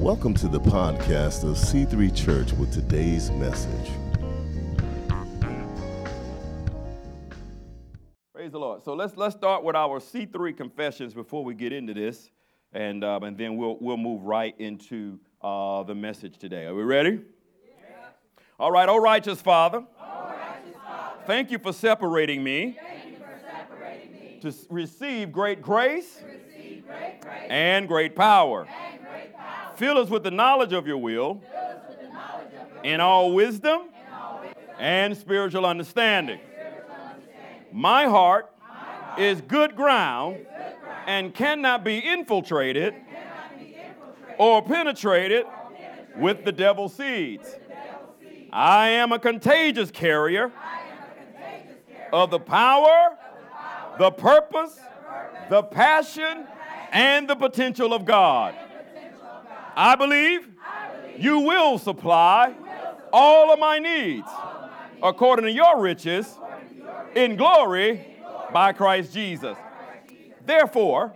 [0.00, 3.90] Welcome to the podcast of C3 Church with today's message.
[8.34, 8.82] Praise the Lord.
[8.82, 12.30] So let's let's start with our C3 confessions before we get into this,
[12.72, 16.64] and um, and then we'll we'll move right into uh, the message today.
[16.64, 17.20] Are we ready?
[17.62, 17.96] Yeah.
[18.58, 19.78] All right, oh righteous Father.
[19.78, 21.18] O righteous Father.
[21.26, 22.78] Thank you for separating me.
[23.18, 24.38] For separating me.
[24.40, 26.22] To s- receive great grace,
[27.50, 28.66] and, great power.
[28.66, 29.59] and great power.
[29.80, 31.40] Fill us with the knowledge of your will,
[32.84, 33.88] in all wisdom,
[34.78, 36.38] and spiritual understanding.
[37.72, 38.54] My heart
[39.16, 40.44] is good ground
[41.06, 42.92] and cannot be infiltrated
[44.36, 45.46] or penetrated
[46.18, 47.48] with the devil's seeds.
[48.52, 50.52] I am a contagious carrier
[52.12, 53.16] of the power,
[53.98, 54.78] the purpose,
[55.48, 56.46] the passion,
[56.92, 58.54] and the potential of God.
[59.76, 60.48] I believe
[61.18, 62.54] you will supply
[63.12, 64.28] all of my needs
[65.02, 66.38] according to your riches
[67.14, 68.16] in glory
[68.52, 69.56] by Christ Jesus.
[70.44, 71.12] Therefore,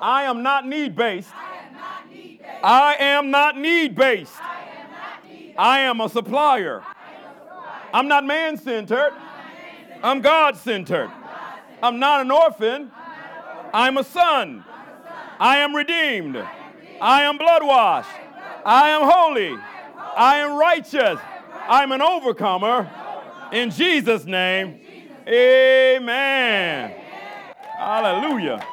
[0.00, 1.30] I am not need based.
[2.62, 4.34] I am not need based.
[5.56, 6.82] I am a supplier.
[7.92, 9.12] I'm not man centered.
[10.02, 11.10] I'm God centered.
[11.82, 12.90] I'm not an orphan.
[13.72, 14.64] I'm a son.
[15.38, 16.42] I am redeemed.
[17.00, 18.10] I am blood washed.
[18.64, 19.56] I am holy.
[20.16, 21.18] I am righteous.
[21.66, 22.90] I'm an overcomer.
[23.52, 24.80] In Jesus' name,
[25.26, 26.94] amen.
[27.78, 28.66] Hallelujah.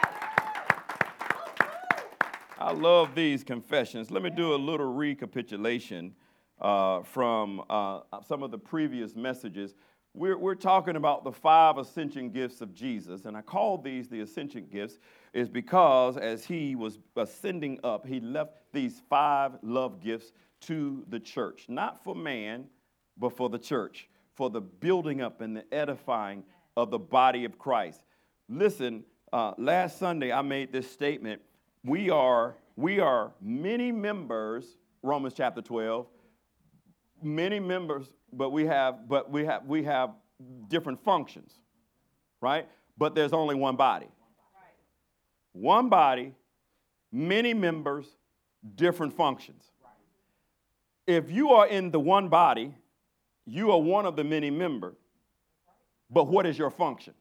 [2.59, 4.11] I love these confessions.
[4.11, 6.13] Let me do a little recapitulation
[6.59, 9.75] uh, from uh, some of the previous messages.
[10.17, 14.21] We're, we're talking about the five ascension gifts of Jesus, and I call these the
[14.21, 14.97] ascension gifts
[15.31, 21.19] is because as he was ascending up, he left these five love gifts to the
[21.19, 22.65] church, not for man,
[23.15, 26.43] but for the church, for the building up and the edifying
[26.75, 28.01] of the body of Christ.
[28.49, 31.43] Listen, uh, last Sunday I made this statement.
[31.83, 34.65] We are, we are many members,
[35.03, 36.07] Romans chapter 12,
[37.21, 40.11] many members, but we have, but we have, we have
[40.67, 41.53] different functions,
[42.41, 42.67] right?
[42.97, 44.07] But there's only one body.
[45.53, 46.33] One body,
[47.11, 48.05] many members,
[48.75, 49.63] different functions.
[51.05, 52.75] If you are in the one body,
[53.45, 54.97] you are one of the many members.
[56.09, 57.13] But what is your function?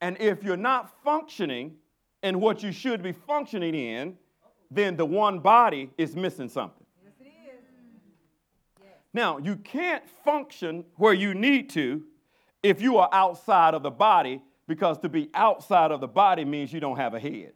[0.00, 1.76] And if you're not functioning
[2.22, 4.16] in what you should be functioning in,
[4.70, 6.86] then the one body is missing something.
[9.12, 12.02] Now, you can't function where you need to
[12.62, 16.72] if you are outside of the body, because to be outside of the body means
[16.72, 17.52] you don't have a head.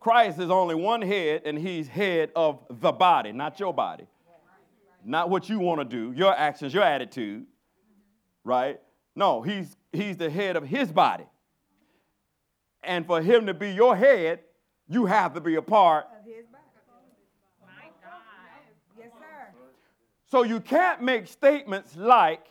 [0.00, 4.06] Christ is only one head, and he's head of the body, not your body.
[5.04, 7.46] Not what you want to do, your actions, your attitude,
[8.44, 8.80] right?
[9.16, 11.24] No, he's, he's the head of his body.
[12.84, 14.40] And for him to be your head,
[14.88, 16.64] you have to be a part of his body.
[17.60, 18.12] My God.
[18.96, 19.52] Yes, sir.
[20.30, 22.44] So you can't make statements like,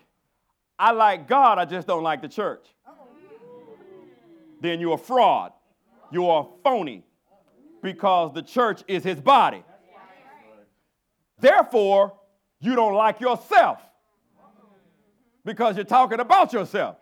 [0.80, 2.66] I like God, I just don't like the church.
[4.60, 5.52] Then you're a fraud.
[6.12, 7.04] You're a phony
[7.84, 9.64] because the church is his body.
[11.40, 12.14] Therefore,
[12.60, 13.80] you don't like yourself
[15.46, 16.98] because you're talking about yourself.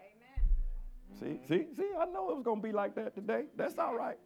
[1.20, 3.46] See, see, see, I know it was going to be like that today.
[3.56, 4.18] That's all right.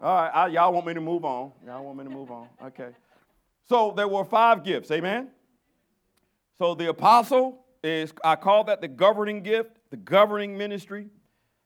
[0.00, 1.50] All right, I, y'all want me to move on.
[1.66, 2.46] Y'all want me to move on.
[2.64, 2.90] Okay.
[3.68, 5.28] So there were five gifts, amen?
[6.60, 11.06] So the apostle is, I call that the governing gift, the governing ministry.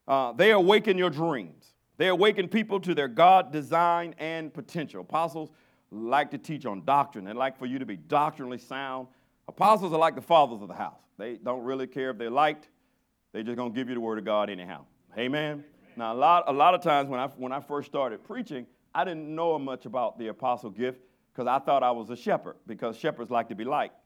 [0.06, 1.75] Uh, they awaken your dreams.
[1.97, 5.00] They awaken people to their God design and potential.
[5.00, 5.50] Apostles
[5.91, 7.25] like to teach on doctrine.
[7.25, 9.09] They like for you to be doctrinally sound.
[9.49, 11.00] Apostles are like the fathers of the house.
[11.19, 12.69] They don't really care if they're liked.
[13.33, 14.84] They're just going to give you the word of God anyhow.
[15.18, 15.65] Amen.
[15.97, 18.65] Now, a lot, a lot of times when I, when I first started preaching,
[18.95, 21.01] I didn't know much about the apostle gift
[21.33, 23.97] because I thought I was a shepherd because shepherds like to be liked.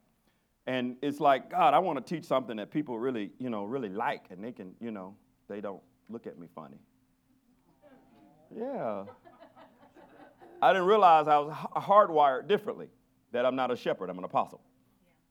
[0.69, 3.89] And it's like, God, I want to teach something that people really, you know, really
[3.89, 5.17] like and they can, you know,
[5.49, 5.81] they don't
[6.11, 6.77] look at me funny.
[8.55, 9.05] Yeah.
[10.61, 12.89] I didn't realize I was hardwired differently,
[13.33, 14.61] that I'm not a shepherd, I'm an apostle.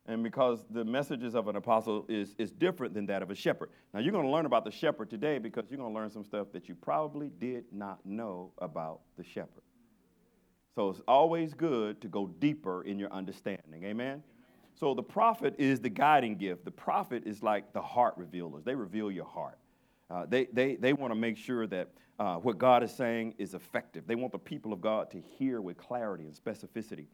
[0.07, 3.69] And because the messages of an apostle is, is different than that of a shepherd.
[3.93, 6.23] Now, you're going to learn about the shepherd today because you're going to learn some
[6.23, 9.63] stuff that you probably did not know about the shepherd.
[10.73, 13.83] So it's always good to go deeper in your understanding.
[13.83, 14.23] Amen?
[14.79, 16.63] So the prophet is the guiding gift.
[16.63, 19.57] The prophet is like the heart revealers, they reveal your heart.
[20.09, 21.89] Uh, they they, they want to make sure that
[22.19, 24.07] uh, what God is saying is effective.
[24.07, 27.07] They want the people of God to hear with clarity and specificity.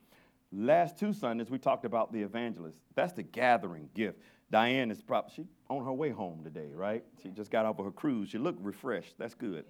[0.52, 2.80] Last two Sundays, we talked about the evangelist.
[2.96, 4.20] That's the gathering gift.
[4.52, 7.04] Diane is probably she on her way home today, right?
[7.24, 8.30] She just got off of her cruise.
[8.30, 9.16] She looked refreshed.
[9.18, 9.66] That's good.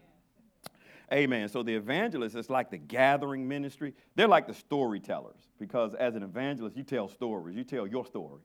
[1.11, 1.49] Amen.
[1.49, 3.93] So the evangelist is like the gathering ministry.
[4.15, 7.55] They're like the storytellers because as an evangelist, you tell stories.
[7.55, 8.41] You tell your story.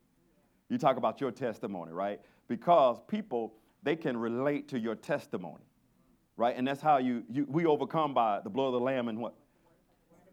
[0.69, 2.21] You talk about your testimony, right?
[2.49, 5.65] Because people they can relate to your testimony,
[6.37, 6.57] right?
[6.57, 9.35] And that's how you, you we overcome by the blood of the lamb and what.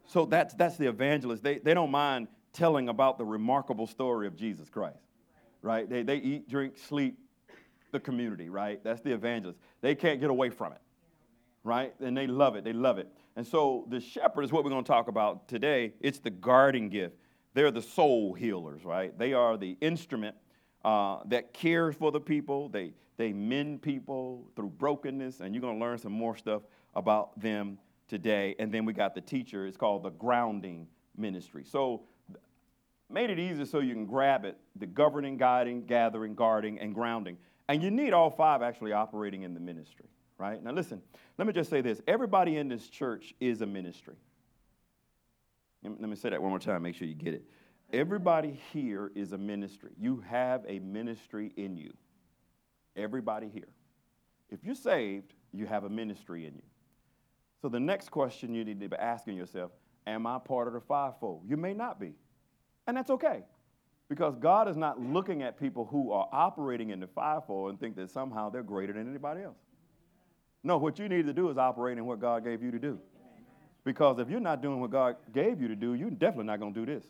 [0.06, 1.42] So that's that's the evangelist.
[1.42, 4.98] They they don't mind telling about the remarkable story of Jesus Christ,
[5.62, 5.88] right?
[5.88, 7.18] They they eat, drink, sleep,
[7.92, 8.82] the community, right?
[8.82, 9.58] That's the evangelist.
[9.80, 10.80] They can't get away from it
[11.66, 11.92] right?
[12.00, 12.64] And they love it.
[12.64, 13.08] They love it.
[13.34, 15.92] And so the shepherd is what we're going to talk about today.
[16.00, 17.16] It's the guarding gift.
[17.54, 19.16] They're the soul healers, right?
[19.18, 20.36] They are the instrument
[20.84, 22.68] uh, that cares for the people.
[22.68, 25.40] They, they mend people through brokenness.
[25.40, 26.62] And you're going to learn some more stuff
[26.94, 27.78] about them
[28.08, 28.54] today.
[28.60, 29.66] And then we got the teacher.
[29.66, 30.86] It's called the grounding
[31.16, 31.64] ministry.
[31.64, 32.02] So
[33.10, 37.38] made it easy so you can grab it the governing, guiding, gathering, guarding, and grounding.
[37.68, 40.06] And you need all five actually operating in the ministry
[40.38, 40.62] right?
[40.62, 41.02] Now, listen,
[41.38, 44.16] let me just say this everybody in this church is a ministry.
[45.82, 47.44] Let me say that one more time, make sure you get it.
[47.92, 49.90] Everybody here is a ministry.
[49.96, 51.92] You have a ministry in you.
[52.96, 53.68] Everybody here.
[54.50, 56.62] If you're saved, you have a ministry in you.
[57.62, 59.70] So the next question you need to be asking yourself
[60.06, 61.42] Am I part of the fivefold?
[61.46, 62.14] You may not be.
[62.86, 63.42] And that's okay.
[64.08, 67.96] Because God is not looking at people who are operating in the fivefold and think
[67.96, 69.58] that somehow they're greater than anybody else.
[70.66, 72.98] No, what you need to do is operate in what God gave you to do.
[73.84, 76.74] Because if you're not doing what God gave you to do, you're definitely not going
[76.74, 77.04] to do this.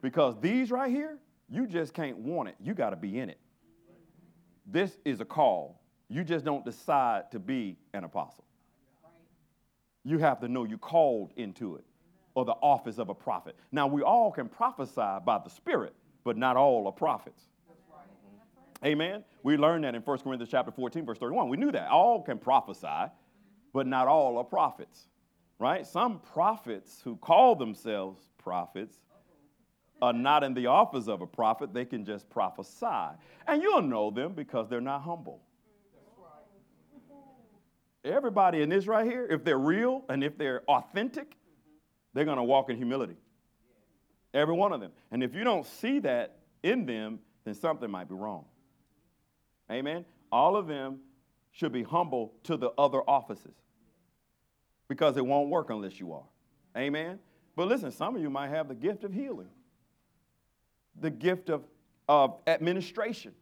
[0.00, 1.18] Because these right here,
[1.50, 2.54] you just can't want it.
[2.58, 3.38] You got to be in it.
[4.64, 5.78] This is a call.
[6.08, 8.46] You just don't decide to be an apostle.
[10.02, 11.84] You have to know you're called into it
[12.34, 13.56] or the office of a prophet.
[13.72, 15.92] Now, we all can prophesy by the Spirit,
[16.24, 17.42] but not all are prophets.
[18.84, 19.24] Amen.
[19.42, 21.48] We learned that in 1 Corinthians chapter 14, verse 31.
[21.48, 21.90] We knew that.
[21.90, 23.10] All can prophesy,
[23.72, 25.08] but not all are prophets.
[25.58, 25.86] Right?
[25.86, 28.96] Some prophets who call themselves prophets
[30.02, 31.72] are not in the office of a prophet.
[31.72, 33.16] They can just prophesy.
[33.46, 35.40] And you'll know them because they're not humble.
[38.04, 41.36] Everybody in this right here, if they're real and if they're authentic,
[42.12, 43.16] they're going to walk in humility.
[44.32, 44.92] Every one of them.
[45.10, 48.44] And if you don't see that in them, then something might be wrong.
[49.70, 50.04] Amen.
[50.30, 51.00] All of them
[51.52, 53.54] should be humble to the other offices
[54.88, 56.26] because it won't work unless you are.
[56.76, 57.18] Amen.
[57.56, 59.48] But listen, some of you might have the gift of healing,
[61.00, 61.64] the gift of,
[62.08, 63.32] of administration.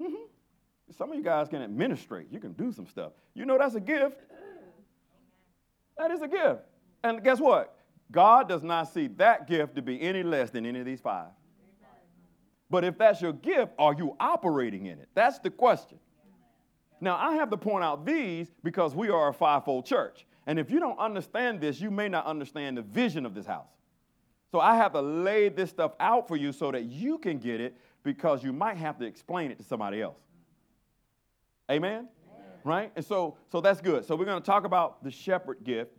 [0.00, 0.24] Mm-hmm.
[0.96, 2.28] Some of you guys can administrate.
[2.30, 3.12] You can do some stuff.
[3.34, 4.20] You know that's a gift.
[5.98, 6.62] That is a gift.
[7.02, 7.76] And guess what?
[8.10, 11.28] God does not see that gift to be any less than any of these five.
[12.74, 15.08] But if that's your gift, are you operating in it?
[15.14, 15.96] That's the question.
[17.00, 20.26] Now, I have to point out these because we are a fivefold church.
[20.48, 23.68] And if you don't understand this, you may not understand the vision of this house.
[24.50, 27.60] So I have to lay this stuff out for you so that you can get
[27.60, 30.18] it because you might have to explain it to somebody else.
[31.70, 31.92] Amen?
[31.92, 32.08] Amen.
[32.64, 32.92] Right?
[32.96, 34.04] And so, so that's good.
[34.04, 35.92] So we're going to talk about the shepherd gift.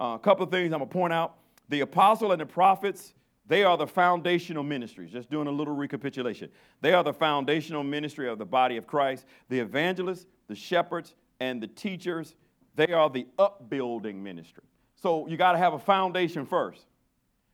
[0.00, 1.36] Uh, a couple of things I'm going to point out.
[1.68, 3.14] The apostle and the prophets
[3.48, 5.12] they are the foundational ministries.
[5.12, 6.48] Just doing a little recapitulation.
[6.80, 9.24] They are the foundational ministry of the body of Christ.
[9.48, 12.34] The evangelists, the shepherds, and the teachers,
[12.74, 14.64] they are the upbuilding ministry.
[14.96, 16.86] So you got to have a foundation first.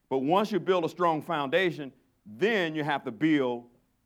[0.09, 1.93] But once you build a strong foundation,
[2.25, 3.65] then you have to build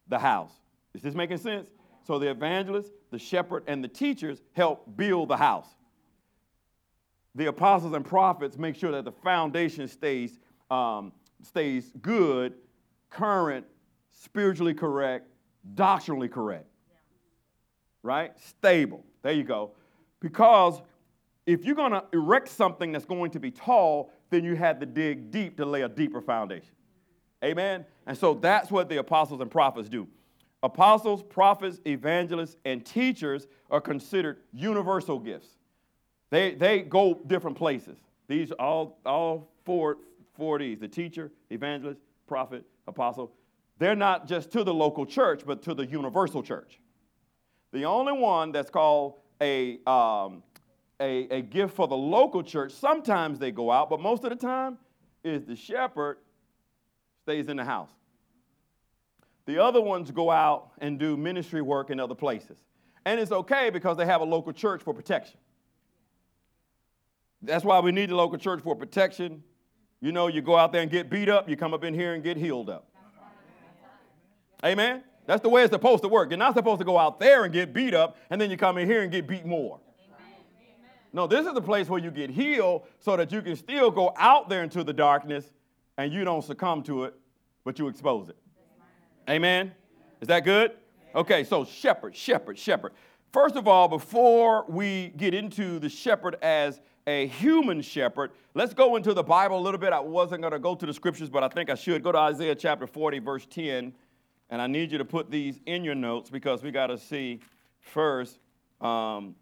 [0.09, 0.53] the house.
[0.95, 1.69] Is this making sense?
[2.07, 5.67] So the evangelists, the shepherd, and the teachers help build the house.
[7.35, 10.39] The apostles and prophets make sure that the foundation stays
[10.71, 11.13] um,
[11.43, 12.55] stays good,
[13.11, 13.67] current,
[14.13, 15.29] spiritually correct,
[15.75, 16.67] doctrinally correct.
[18.03, 18.33] Right?
[18.41, 19.05] Stable.
[19.23, 19.73] There you go.
[20.21, 20.81] Because
[21.47, 24.87] if you're going to erect something that's going to be tall, then you had to
[24.87, 26.73] dig deep to lay a deeper foundation.
[27.45, 27.85] Amen?
[28.07, 30.09] And so that's what the apostles and prophets do.
[30.63, 35.49] Apostles, prophets, evangelists, and teachers are considered universal gifts.
[36.31, 37.99] They, they go different places.
[38.27, 39.99] These all, all four
[40.37, 43.33] four D's the teacher, evangelist, prophet, apostle.
[43.79, 46.81] They're not just to the local church, but to the universal church.
[47.73, 50.43] The only one that's called a, um,
[51.01, 54.37] a, a gift for the local church, sometimes they go out, but most of the
[54.37, 54.79] time
[55.23, 56.19] is the shepherd
[57.23, 57.91] stays in the house.
[59.47, 62.59] The other ones go out and do ministry work in other places.
[63.05, 65.39] And it's okay because they have a local church for protection.
[67.43, 69.45] That's why we need the local church for protection.
[70.01, 72.15] You know, you go out there and get beat up, you come up in here
[72.15, 72.87] and get healed up.
[74.65, 75.03] Amen?
[75.27, 76.31] That's the way it's supposed to work.
[76.31, 78.79] You're not supposed to go out there and get beat up and then you come
[78.79, 79.81] in here and get beat more.
[81.13, 84.13] No, this is the place where you get healed so that you can still go
[84.17, 85.47] out there into the darkness
[85.97, 87.15] and you don't succumb to it,
[87.65, 88.37] but you expose it.
[89.29, 89.73] Amen?
[90.21, 90.73] Is that good?
[91.15, 92.93] Okay, so shepherd, shepherd, shepherd.
[93.33, 98.97] First of all, before we get into the shepherd as a human shepherd, let's go
[98.97, 99.93] into the Bible a little bit.
[99.93, 102.03] I wasn't going to go to the scriptures, but I think I should.
[102.03, 103.93] Go to Isaiah chapter 40, verse 10.
[104.51, 107.41] And I need you to put these in your notes because we got to see
[107.81, 108.39] first,
[108.81, 109.35] um,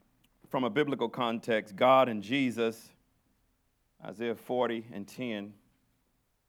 [0.50, 2.90] from a biblical context, God and Jesus.
[4.04, 5.52] Isaiah 40 and 10.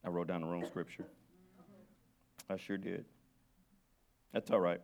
[0.04, 1.06] I wrote down the wrong scripture.
[2.50, 3.06] I sure did.
[4.34, 4.82] That's all right.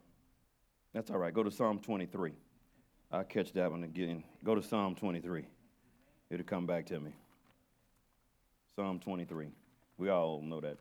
[0.94, 1.34] That's all right.
[1.34, 2.32] Go to Psalm 23.
[3.12, 4.24] I'll catch that one again.
[4.44, 5.46] Go to Psalm 23.
[6.32, 7.12] It'll come back to me.
[8.78, 9.50] Psalm 23.
[9.98, 10.78] We all know that.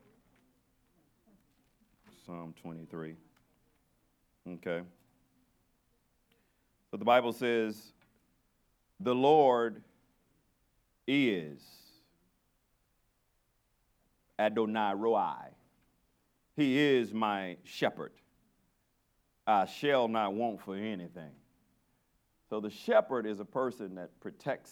[2.25, 3.15] Psalm 23.
[4.47, 4.81] Okay.
[6.89, 7.91] So the Bible says,
[9.01, 9.83] The Lord
[11.05, 11.61] is
[14.39, 15.33] Adonai Roi.
[16.55, 18.13] He is my shepherd.
[19.45, 21.31] I shall not want for anything.
[22.49, 24.71] So the shepherd is a person that protects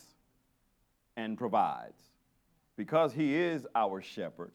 [1.17, 2.01] and provides.
[2.75, 4.51] Because he is our shepherd,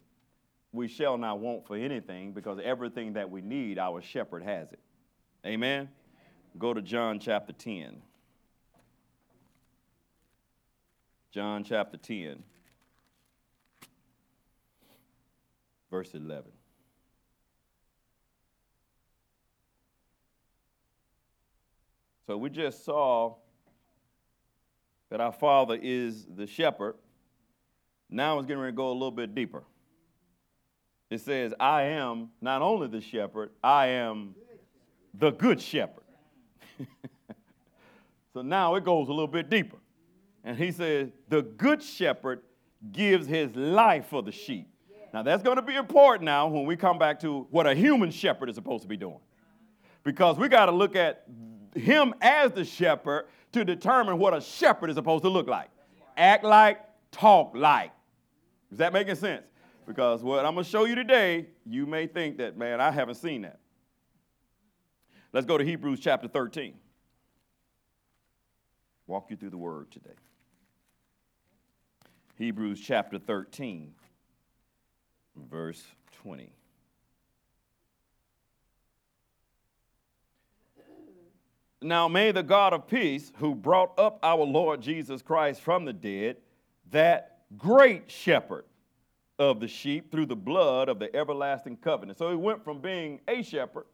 [0.71, 4.79] we shall not want for anything because everything that we need, our shepherd has it.
[5.45, 5.89] Amen?
[6.57, 8.01] Go to John chapter 10.
[11.35, 12.41] John chapter 10,
[15.91, 16.45] verse 11.
[22.25, 23.35] So we just saw
[25.15, 26.95] that our Father is the shepherd.
[28.09, 29.63] Now it's getting ready to go a little bit deeper.
[31.09, 34.35] It says, I am not only the shepherd, I am
[35.13, 36.03] the good shepherd.
[38.33, 39.77] so now it goes a little bit deeper.
[40.43, 42.41] And he says, the good shepherd
[42.91, 44.67] gives his life for the sheep.
[45.13, 48.11] Now that's going to be important now when we come back to what a human
[48.11, 49.21] shepherd is supposed to be doing.
[50.03, 51.23] Because we got to look at
[51.73, 55.69] him as the shepherd to determine what a shepherd is supposed to look like.
[56.17, 56.81] Act like,
[57.11, 57.91] talk like.
[58.69, 59.43] Is that making sense?
[59.87, 63.15] Because what I'm going to show you today, you may think that, man, I haven't
[63.15, 63.59] seen that.
[65.31, 66.73] Let's go to Hebrews chapter 13.
[69.07, 70.15] Walk you through the word today.
[72.37, 73.93] Hebrews chapter 13,
[75.49, 75.83] verse
[76.23, 76.51] 20.
[81.85, 85.93] Now may the God of peace, who brought up our Lord Jesus Christ from the
[85.93, 86.37] dead,
[86.89, 88.65] that great shepherd
[89.37, 92.17] of the sheep through the blood of the everlasting covenant.
[92.17, 93.85] So he went from being a shepherd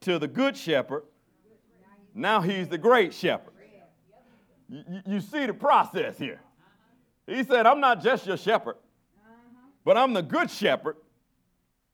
[0.00, 1.04] to the good shepherd.
[2.12, 3.52] Now he's the great shepherd.
[4.68, 6.40] You, you see the process here.
[7.28, 8.76] He said, I'm not just your shepherd,
[9.84, 10.96] but I'm the good shepherd.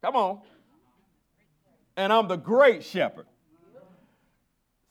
[0.00, 0.40] Come on.
[1.98, 3.26] And I'm the great shepherd.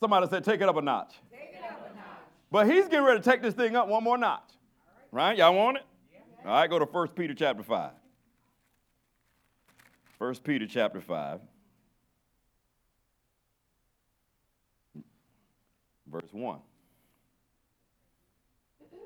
[0.01, 1.13] Somebody said, take it up a notch.
[1.13, 2.05] Up a notch.
[2.49, 4.49] But he's getting ready to take this thing up one more notch.
[5.11, 5.37] Right?
[5.37, 5.83] Y'all want it?
[6.43, 7.91] All right, go to 1 Peter chapter 5.
[10.17, 11.39] 1 Peter chapter 5.
[16.07, 16.59] Verse 1.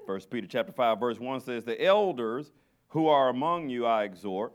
[0.06, 2.54] 1 Peter chapter 5, verse 1 says, The elders
[2.88, 4.54] who are among you I exhort,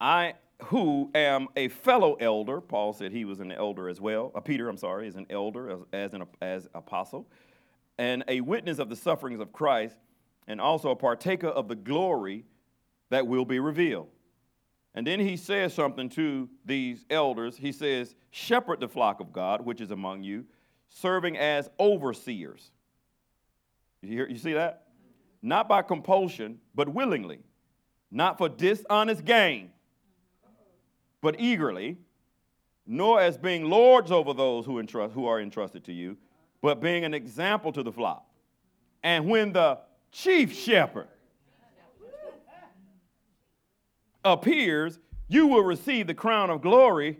[0.00, 0.34] I
[0.64, 4.32] who am a fellow elder, Paul said he was an elder as well.
[4.34, 7.28] Uh, Peter, I'm sorry, is an elder as, as an as apostle,
[7.96, 9.96] and a witness of the sufferings of Christ,
[10.46, 12.44] and also a partaker of the glory
[13.10, 14.08] that will be revealed.
[14.94, 17.56] And then he says something to these elders.
[17.56, 20.44] He says, Shepherd the flock of God, which is among you,
[20.88, 22.72] serving as overseers.
[24.02, 24.86] You, hear, you see that?
[25.40, 27.40] Not by compulsion, but willingly,
[28.10, 29.70] not for dishonest gain
[31.20, 31.98] but eagerly,
[32.86, 36.16] nor as being lords over those who, entrust, who are entrusted to you,
[36.62, 38.24] but being an example to the flock.
[39.02, 39.78] And when the
[40.10, 41.08] chief shepherd
[44.24, 44.98] appears,
[45.28, 47.18] you will receive the crown of glory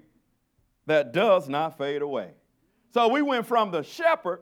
[0.87, 2.31] that does not fade away.
[2.93, 4.41] So we went from the shepherd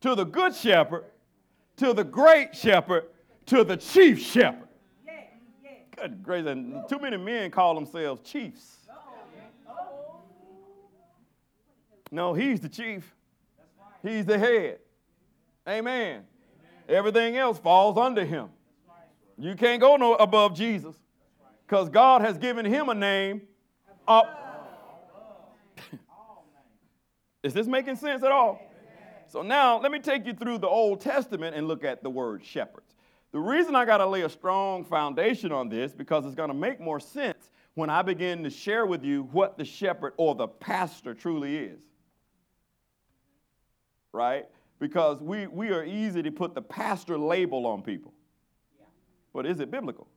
[0.00, 1.04] to the good shepherd
[1.76, 3.04] to the great shepherd
[3.46, 4.68] to the chief shepherd.
[6.00, 8.76] Good gracious, and too many men call themselves chiefs.
[12.10, 13.14] No, he's the chief.
[14.02, 14.78] He's the head.
[15.68, 16.24] Amen.
[16.88, 18.48] Everything else falls under him.
[19.38, 20.96] You can't go no above Jesus
[21.66, 23.42] because God has given him a name
[24.08, 24.26] up.
[25.92, 25.96] Uh,
[27.42, 28.60] is this making sense at all?
[29.26, 32.44] So now let me take you through the Old Testament and look at the word
[32.44, 32.89] shepherds.
[33.32, 36.54] The reason I got to lay a strong foundation on this because it's going to
[36.54, 40.48] make more sense when I begin to share with you what the shepherd or the
[40.48, 41.80] pastor truly is.
[44.12, 44.46] Right?
[44.80, 48.12] Because we, we are easy to put the pastor label on people.
[49.32, 50.08] But is it biblical?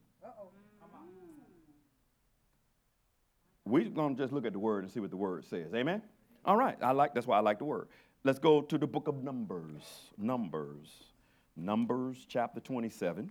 [3.64, 5.72] We're going to just look at the word and see what the word says.
[5.74, 6.02] Amen?
[6.44, 6.76] All right.
[6.82, 7.88] I like that's why I like the word.
[8.24, 9.82] Let's go to the book of Numbers.
[10.18, 11.13] Numbers.
[11.56, 13.30] Numbers chapter 27.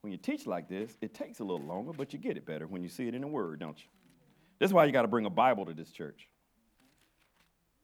[0.00, 2.66] When you teach like this, it takes a little longer, but you get it better
[2.66, 3.88] when you see it in the word, don't you?
[4.58, 6.28] That's why you got to bring a Bible to this church.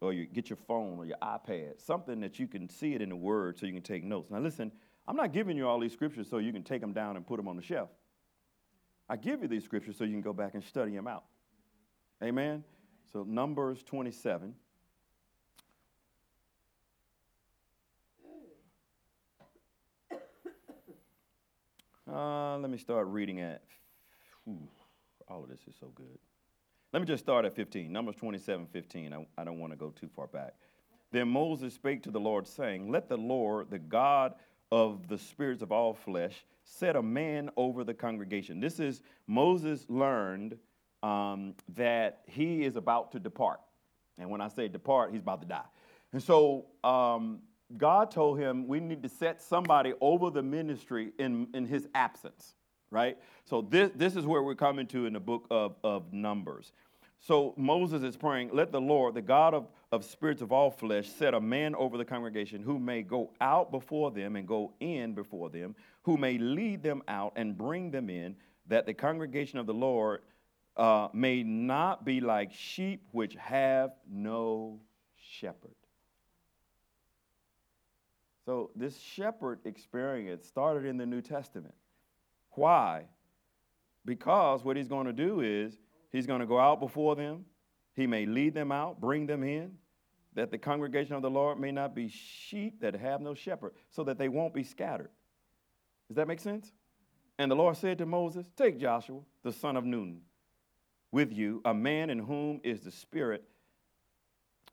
[0.01, 3.09] Or you get your phone or your iPad, something that you can see it in
[3.09, 4.31] the word so you can take notes.
[4.31, 4.73] Now listen,
[5.09, 7.37] I'm not giving you all these scriptures so you can take them down and put
[7.37, 7.91] them on the shelf.
[9.09, 11.25] I give you these scriptures so you can go back and study them out.
[12.23, 12.65] Amen?
[13.13, 14.55] So, Numbers 27.
[22.11, 23.63] Uh, let me start reading at.
[24.45, 24.69] Whew,
[25.29, 26.19] all of this is so good.
[26.93, 27.93] Let me just start at 15.
[27.93, 29.13] Numbers 27 15.
[29.13, 30.55] I, I don't want to go too far back.
[31.11, 34.35] Then Moses spake to the Lord, saying, Let the Lord, the God
[34.71, 38.61] of the spirits of all flesh, set a man over the congregation.
[38.61, 40.57] This is Moses learned
[41.03, 43.61] um, that he is about to depart.
[44.19, 45.67] And when I say depart, he's about to die.
[46.13, 47.41] And so um,
[47.77, 52.55] God told him we need to set somebody over the ministry in, in his absence,
[52.91, 53.19] right?
[53.45, 56.73] So this, this is where we're coming to in the book of, of Numbers.
[57.19, 61.09] So Moses is praying, let the Lord, the God of, of spirits of all flesh,
[61.09, 65.15] set a man over the congregation who may go out before them and go in
[65.15, 68.37] before them, who may lead them out and bring them in,
[68.69, 70.23] that the congregation of the Lord
[70.77, 74.79] uh, may not be like sheep which have no
[75.17, 75.75] shepherd.
[78.47, 81.75] So this shepherd experience started in the New Testament.
[82.53, 83.05] Why?
[84.07, 85.77] Because what he's going to do is
[86.17, 87.45] He's going to go out before them.
[87.95, 89.73] He may lead them out, bring them in,
[90.35, 94.03] that the congregation of the Lord may not be sheep that have no shepherd, so
[94.05, 95.11] that they won't be scattered.
[96.09, 96.73] Does that make sense?
[97.39, 100.23] And the Lord said to Moses, Take Joshua, the son of Nun,
[101.13, 103.45] with you, a man in whom is the Spirit,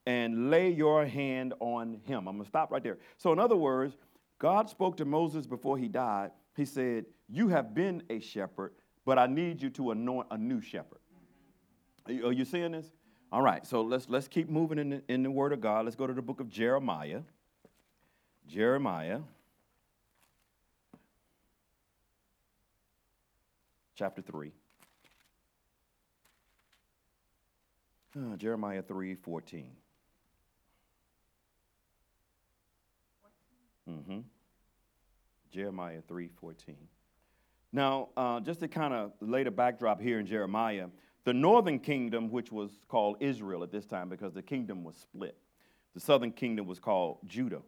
[0.06, 2.28] and lay your hand on him.
[2.28, 2.98] I'm going to stop right there.
[3.18, 3.96] So, in other words,
[4.40, 6.32] God spoke to Moses before he died.
[6.56, 8.74] He said, You have been a shepherd,
[9.06, 11.00] but I need you to anoint a new shepherd.
[12.08, 12.92] Are you seeing this?
[13.32, 15.86] All right, so let's let's keep moving in the, in the Word of God.
[15.86, 17.22] Let's go to the book of Jeremiah.
[18.46, 19.22] Jeremiah,
[23.96, 24.52] chapter three.
[28.16, 29.72] Uh, Jeremiah three fourteen.
[33.90, 34.20] Mm-hmm.
[35.52, 36.88] Jeremiah three fourteen.
[37.72, 40.88] Now, uh, just to kind of lay the backdrop here in Jeremiah,
[41.26, 45.38] the northern kingdom, which was called Israel at this time because the kingdom was split,
[45.94, 47.62] the southern kingdom was called Judah.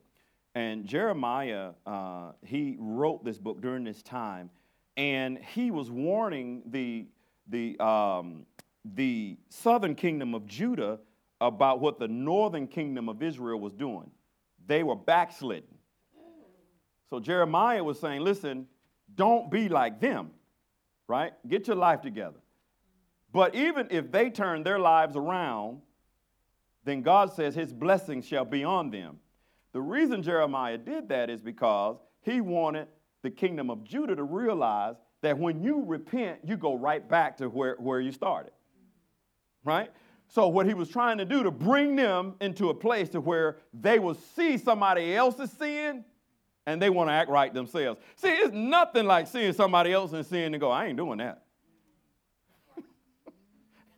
[0.53, 4.49] And Jeremiah, uh, he wrote this book during this time,
[4.95, 7.07] and he was warning the,
[7.49, 8.45] the, um,
[8.85, 10.99] the southern kingdom of Judah
[11.41, 14.09] about what the northern kingdom of Israel was doing.
[14.65, 15.74] They were backsliding.
[17.15, 18.67] So Jeremiah was saying, listen,
[19.15, 20.31] don't be like them,
[21.07, 21.31] right?
[21.47, 22.41] Get your life together.
[23.31, 25.79] But even if they turn their lives around,
[26.83, 29.19] then God says his blessings shall be on them.
[29.71, 32.89] The reason Jeremiah did that is because he wanted
[33.21, 37.47] the kingdom of Judah to realize that when you repent, you go right back to
[37.47, 38.51] where, where you started.
[39.63, 39.89] Right?
[40.27, 43.59] So what he was trying to do to bring them into a place to where
[43.73, 46.03] they will see somebody else's sin
[46.65, 47.99] and they want to act right themselves.
[48.15, 51.43] See, it's nothing like seeing somebody else and sin and go, I ain't doing that.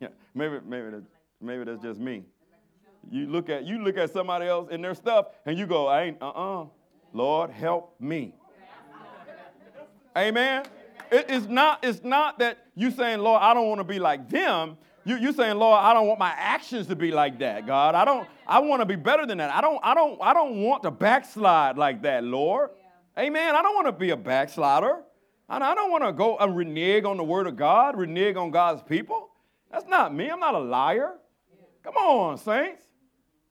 [0.00, 1.02] yeah, Maybe, maybe, that,
[1.40, 2.24] maybe that's just me.
[3.10, 6.02] You look at you look at somebody else in their stuff and you go, I
[6.02, 6.66] ain't uh-uh.
[7.12, 8.34] Lord help me.
[10.16, 10.64] Amen.
[11.10, 14.28] It, it's not, it's not that you saying, Lord, I don't want to be like
[14.28, 14.76] them.
[15.08, 17.94] You, you're saying, Lord, I don't want my actions to be like that, God.
[17.94, 19.50] I don't, I want to be better than that.
[19.54, 22.70] I don't, I don't, I don't want to backslide like that, Lord.
[23.16, 23.22] Yeah.
[23.22, 23.56] Amen.
[23.56, 24.98] I don't want to be a backslider.
[25.48, 28.82] I don't want to go and renege on the word of God, renege on God's
[28.82, 29.30] people.
[29.72, 30.28] That's not me.
[30.28, 31.14] I'm not a liar.
[31.82, 32.82] Come on, saints.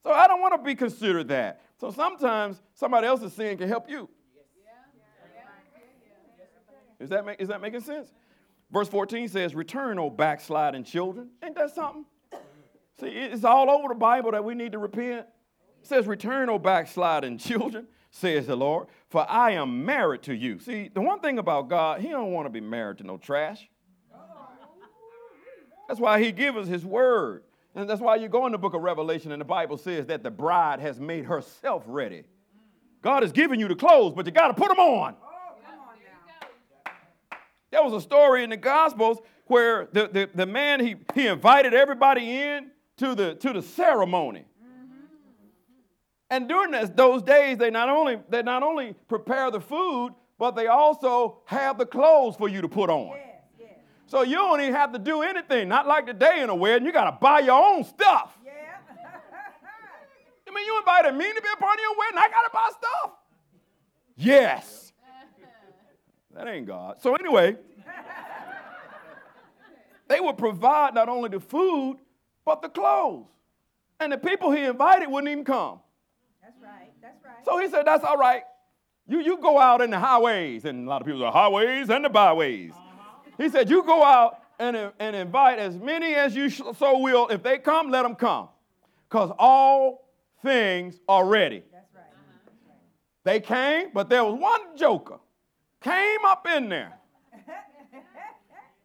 [0.04, 1.62] So I don't want to be considered that.
[1.82, 4.08] So sometimes somebody else's sin can help you.
[7.00, 8.10] Is that, make, is that making sense?
[8.72, 11.30] Verse 14 says, Return, O backsliding children.
[11.44, 12.06] Ain't that something?
[13.00, 15.28] See, it's all over the Bible that we need to repent.
[15.82, 20.60] It says, Return, O backsliding children, says the Lord, for I am married to you.
[20.60, 23.70] See, the one thing about God, He don't want to be married to no trash.
[25.88, 27.44] That's why He gives us His word.
[27.76, 30.24] And that's why you go in the book of Revelation and the Bible says that
[30.24, 32.24] the bride has made herself ready.
[33.04, 35.16] God has given you the clothes, but you got to put them on.
[37.72, 41.74] There was a story in the Gospels where the, the, the man, he, he invited
[41.74, 44.46] everybody in to the, to the ceremony.
[44.62, 44.96] Mm-hmm.
[46.30, 50.56] And during this, those days, they not, only, they not only prepare the food, but
[50.56, 53.16] they also have the clothes for you to put on.
[53.16, 53.20] Yes,
[53.60, 53.70] yes.
[54.06, 55.68] So you don't even have to do anything.
[55.68, 58.38] Not like today in a wedding, you got to buy your own stuff.
[58.46, 58.52] Yeah.
[60.48, 62.50] I mean, you invited me to be a part of your wedding, I got to
[62.54, 63.12] buy stuff.
[64.16, 64.87] Yes.
[66.38, 67.02] That ain't God.
[67.02, 67.56] So, anyway,
[70.08, 71.98] they would provide not only the food,
[72.46, 73.26] but the clothes.
[74.00, 75.80] And the people he invited wouldn't even come.
[76.44, 76.92] That's right.
[77.02, 77.44] That's right.
[77.44, 78.44] So he said, That's all right.
[79.08, 82.06] You, you go out in the highways, and a lot of people say, highways and
[82.06, 82.72] the byways.
[82.72, 83.32] Uh-huh.
[83.40, 87.28] He said, You go out and, and invite as many as you so will.
[87.30, 88.50] If they come, let them come.
[89.10, 90.08] Because all
[90.44, 91.64] things are ready.
[91.72, 92.04] That's right.
[93.24, 95.18] They came, but there was one joker
[95.82, 96.94] came up in there.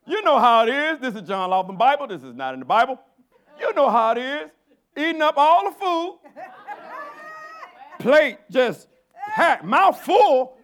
[0.06, 0.98] You know how it is.
[0.98, 2.06] This is John Lawson Bible.
[2.06, 3.00] This is not in the Bible.
[3.60, 4.50] You know how it is.
[4.96, 6.18] Eating up all the food.
[8.00, 8.88] Plate just
[9.34, 10.58] packed, mouth full.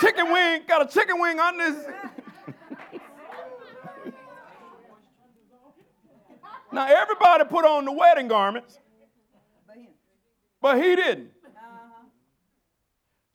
[0.00, 1.86] Chicken wing, got a chicken wing on this.
[6.72, 8.78] now everybody put on the wedding garments,
[10.60, 11.33] but he didn't.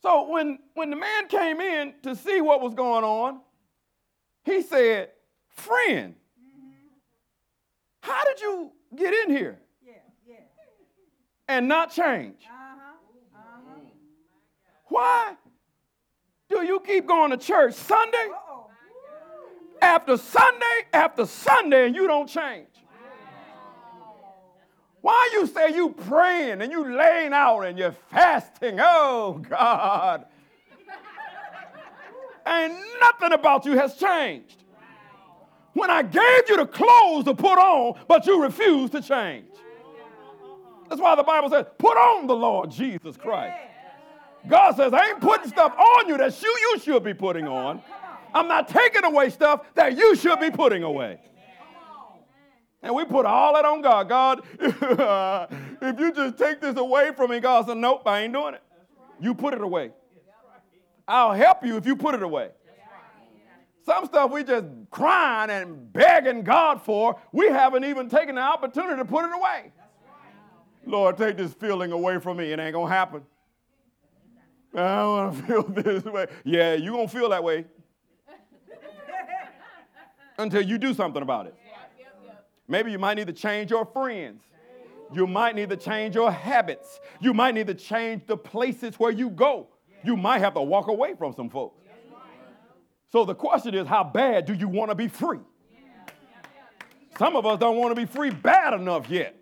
[0.02, 3.42] So when, when the man came in to see what was going on,
[4.46, 5.10] he said,
[5.50, 6.16] Friend,
[8.02, 9.94] how did you get in here Yeah,
[10.26, 10.36] yeah.
[11.50, 12.38] and not change?
[12.46, 12.94] Uh-huh.
[13.36, 13.80] Uh-huh.
[14.88, 15.36] Why
[16.50, 18.30] do you keep going to church Sunday
[19.82, 22.68] after Sunday after Sunday and you don't change?
[25.02, 28.80] Why you say you praying and you laying out and you're fasting?
[28.82, 30.26] Oh God.
[32.46, 34.64] Ain't nothing about you has changed.
[35.74, 39.46] When I gave you the clothes to put on, but you refused to change.
[40.90, 43.56] That's why the Bible says, put on the Lord Jesus Christ.
[44.48, 47.82] God says, I ain't putting stuff on you that you, you should be putting on.
[48.34, 51.20] I'm not taking away stuff that you should be putting away.
[52.82, 54.08] And we put all that on God.
[54.08, 54.42] God,
[55.82, 58.64] if you just take this away from me, God said, Nope, I ain't doing it.
[59.20, 59.92] You put it away.
[61.08, 62.52] I'll help you if you put it away.
[63.86, 68.98] Some stuff we just crying and begging God for, we haven't even taken the opportunity
[68.98, 69.72] to put it away.
[70.86, 72.52] Lord, take this feeling away from me.
[72.52, 73.24] It ain't gonna happen.
[74.76, 76.28] I don't want to feel this way.
[76.44, 77.66] Yeah, you gonna feel that way
[80.38, 81.56] until you do something about it.
[82.70, 84.44] Maybe you might need to change your friends.
[85.12, 87.00] You might need to change your habits.
[87.20, 89.70] You might need to change the places where you go.
[90.04, 91.82] You might have to walk away from some folks.
[93.12, 95.40] So the question is, how bad do you want to be free?
[97.18, 99.36] Some of us don't want to be free bad enough yet.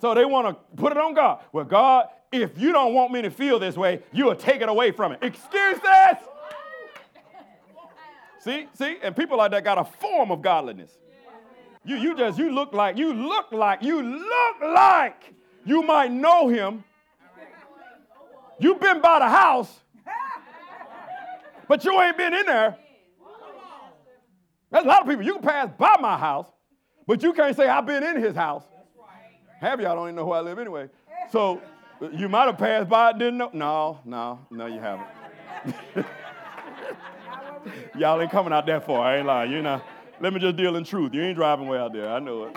[0.00, 1.40] So they want to put it on God.
[1.52, 4.68] Well, God, if you don't want me to feel this way, you will take it
[4.68, 5.18] away from me.
[5.22, 5.82] Excuses.
[8.38, 10.96] See, see, and people like that got a form of godliness.
[11.86, 15.32] You, you just, you look like, you look like, you look like
[15.64, 16.82] you might know him.
[18.58, 19.72] You've been by the house,
[21.68, 22.76] but you ain't been in there.
[24.70, 26.48] There's a lot of people, you can pass by my house,
[27.06, 28.64] but you can't say, I've been in his house.
[29.62, 30.88] Of y'all don't even know where I live anyway.
[31.30, 31.62] So
[32.12, 33.50] you might have passed by it, didn't know.
[33.52, 35.06] No, no, no, you haven't.
[37.96, 39.06] y'all ain't coming out that far.
[39.06, 39.52] I ain't lying.
[39.52, 39.80] You know,
[40.20, 41.14] let me just deal in truth.
[41.14, 42.10] You ain't driving way out there.
[42.10, 42.56] I know it.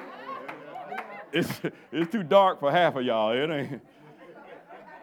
[1.31, 3.31] It's, it's too dark for half of y'all.
[3.31, 3.81] It ain't,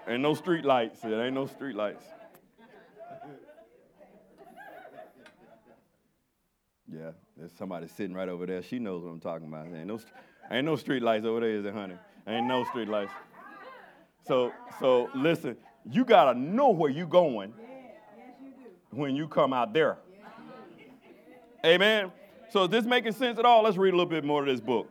[0.08, 1.04] ain't no street lights.
[1.04, 2.04] It ain't no street lights.
[6.92, 8.62] Yeah, there's somebody sitting right over there.
[8.62, 9.66] She knows what I'm talking about.
[9.66, 10.00] Ain't no,
[10.50, 11.96] ain't no street lights over there, is it, honey?
[12.26, 13.12] Ain't no street lights.
[14.26, 15.56] So, so listen,
[15.88, 17.52] you gotta know where you going
[18.90, 19.98] when you come out there.
[21.64, 22.10] Amen.
[22.48, 23.64] So is this making sense at all?
[23.64, 24.88] Let's read a little bit more of this book.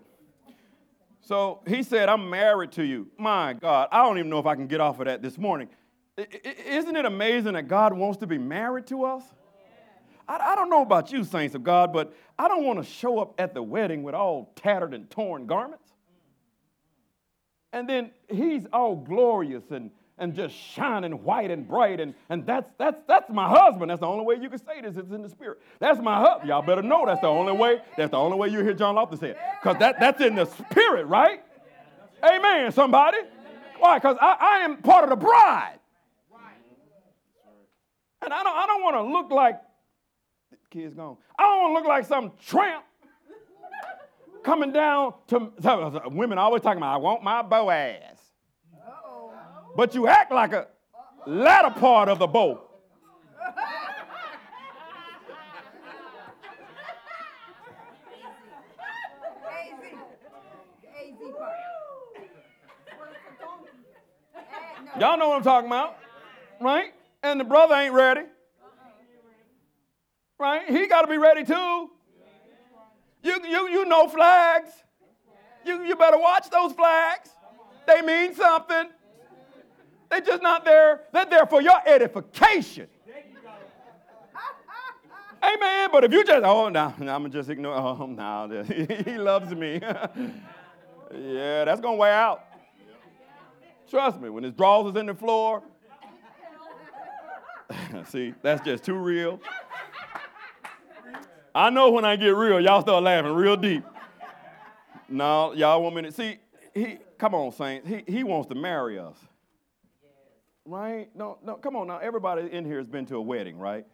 [1.21, 3.07] So he said, I'm married to you.
[3.17, 5.69] My God, I don't even know if I can get off of that this morning.
[6.17, 6.27] I-
[6.67, 9.23] Isn't it amazing that God wants to be married to us?
[10.27, 13.19] I, I don't know about you, saints of God, but I don't want to show
[13.19, 15.93] up at the wedding with all tattered and torn garments.
[17.73, 21.99] And then he's all glorious and, and just shining white and bright.
[21.99, 23.89] And, and that's, that's, that's my husband.
[23.89, 24.95] That's the only way you can say this.
[24.97, 25.59] It's in the spirit.
[25.79, 26.49] That's my husband.
[26.49, 27.81] Y'all better know that's the only way.
[27.97, 29.37] That's the only way you hear John Loftus say it.
[29.61, 31.41] Because that, that's in the spirit, right?
[32.23, 33.17] Amen, somebody.
[33.79, 33.97] Why?
[33.97, 35.79] Because I, I am part of the bride.
[38.21, 39.61] And I don't, I don't want to look like,
[40.71, 41.17] kids gone.
[41.37, 42.83] I don't want to look like some tramp
[44.43, 45.51] coming down to,
[46.07, 48.14] women always talking about, I want my Boaz.
[49.75, 50.67] But you act like a
[51.27, 52.61] latter part of the no.
[64.97, 65.97] Y'all know what I'm talking about,
[66.61, 66.93] right?
[67.21, 68.21] And the brother ain't ready.
[70.39, 70.69] Right?
[70.69, 71.89] He got to be ready too.
[73.23, 74.69] You, you, you know flags.
[75.65, 77.29] You, you better watch those flags.
[77.87, 78.89] They mean something.
[80.09, 81.01] They're just not there.
[81.11, 82.87] They're there for your edification.
[85.43, 85.89] Amen.
[85.91, 88.63] But if you just, oh, no, I'm going to just ignore, oh, no,
[89.05, 89.79] he loves me.
[89.81, 92.43] yeah, that's going to wear out.
[93.89, 95.61] Trust me, when his drawers is in the floor,
[98.07, 99.39] see, that's just too real.
[101.53, 103.83] I know when I get real, y'all start laughing real deep.
[105.07, 106.37] No, y'all want me to see?
[106.73, 107.87] He, come on, saints.
[107.87, 109.15] He, he wants to marry us,
[110.65, 111.09] right?
[111.15, 111.55] No, no.
[111.55, 111.99] Come on now.
[111.99, 113.85] Everybody in here has been to a wedding, right?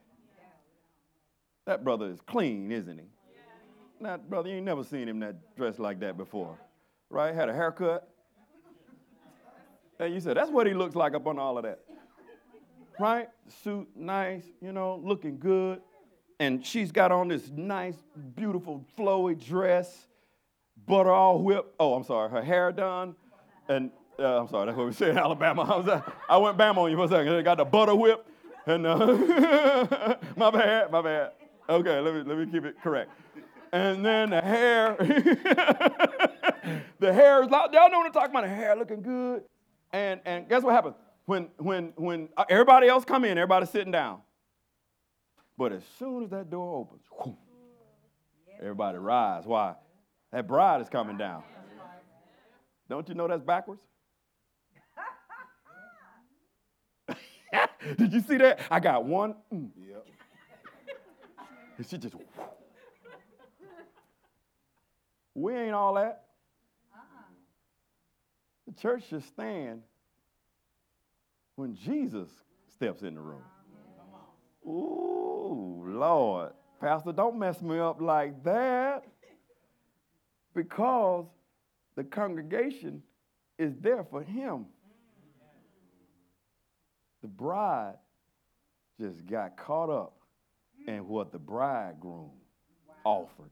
[1.65, 3.05] That brother is clean, isn't he?
[4.01, 6.57] That brother, you ain't never seen him that dressed like that before,
[7.09, 7.35] right?
[7.35, 8.09] Had a haircut.
[9.99, 11.81] And you said, that's what he looks like up on all of that.
[12.99, 13.29] Right?
[13.63, 15.81] Suit, nice, you know, looking good.
[16.39, 17.97] And she's got on this nice,
[18.35, 20.07] beautiful, flowy dress,
[20.87, 21.75] butter all whipped.
[21.79, 23.15] Oh, I'm sorry, her hair done.
[23.69, 25.63] And uh, I'm sorry, that's what we say in Alabama.
[25.63, 27.33] I, was, uh, I went Bama on you for a second.
[27.33, 28.25] They got the butter whip.
[28.65, 28.97] And uh,
[30.37, 31.31] my bad, my bad.
[31.67, 33.09] Okay, let me, let me keep it correct.
[33.73, 34.95] And then the hair,
[36.99, 39.43] the hair is, y'all know what I'm talking about, the hair looking good.
[39.93, 40.95] And, and guess what happens?
[41.25, 44.19] When, when, when uh, everybody else come in, everybody's sitting down.
[45.57, 47.37] But as soon as that door opens, whew,
[48.59, 49.45] everybody rise.
[49.45, 49.75] Why?
[50.31, 51.43] That bride is coming down.
[52.89, 53.81] Don't you know that's backwards?
[57.97, 58.59] Did you see that?
[58.69, 59.35] I got one.
[59.53, 60.05] mm, Yep.
[61.77, 62.15] and she just.
[65.33, 66.25] We ain't all that.
[68.67, 69.81] The church should stand
[71.55, 72.29] when Jesus
[72.75, 73.41] steps in the room.
[74.67, 76.51] Ooh, Lord.
[76.81, 79.05] Pastor, don't mess me up like that.
[80.53, 81.27] Because
[81.95, 83.01] the congregation
[83.57, 84.65] is there for him.
[87.21, 87.95] The bride
[88.99, 90.17] just got caught up
[90.87, 91.05] in mm.
[91.05, 92.31] what the bridegroom
[93.03, 93.51] offered.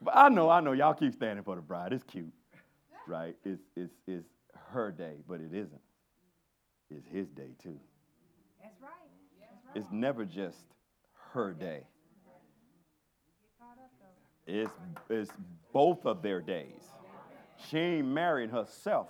[0.00, 1.92] But I know, I know, y'all keep standing for the bride.
[1.92, 2.32] It's cute,
[3.08, 3.34] right?
[3.44, 4.28] It's, it's, it's
[4.70, 5.80] her day, but it isn't.
[6.90, 7.78] It's his day too.
[8.62, 8.90] That's right.
[9.40, 9.76] That's right.
[9.76, 10.58] It's never just
[11.32, 11.82] her day.
[13.58, 13.90] Caught up
[14.46, 14.52] though.
[14.52, 14.70] It's,
[15.10, 15.32] it's
[15.72, 16.84] both of their days.
[17.68, 19.08] She ain't marrying herself.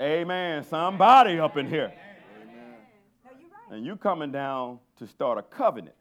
[0.00, 0.62] Amen.
[0.62, 1.92] Somebody up in here.
[3.70, 3.76] No.
[3.76, 5.96] And you coming down to start a covenant.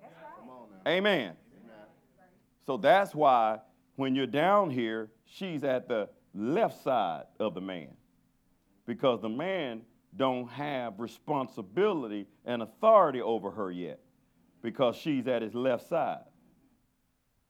[0.00, 0.14] That's
[0.84, 0.92] right.
[0.92, 1.32] Amen.
[2.66, 3.58] So that's why
[3.96, 7.88] when you're down here, she's at the left side of the man.
[8.86, 9.82] Because the man
[10.16, 13.98] don't have responsibility and authority over her yet.
[14.62, 16.22] Because she's at his left side.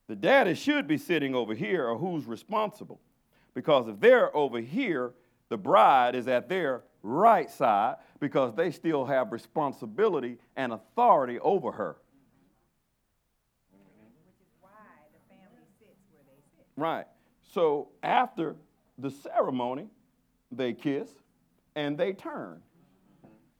[0.09, 3.01] The daddy should be sitting over here or who's responsible.
[3.55, 5.13] Because if they're over here,
[5.53, 11.71] the bride is at their right side because they still have responsibility and authority over
[11.71, 11.97] her.
[16.75, 17.05] Right.
[17.53, 18.57] So after
[18.97, 19.89] the ceremony,
[20.51, 21.11] they kiss
[21.77, 22.63] and they turn.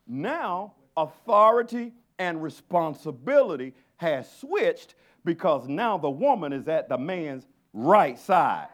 [0.07, 4.95] Now, authority and responsibility has switched
[5.27, 8.69] because now the woman is at the man's right side.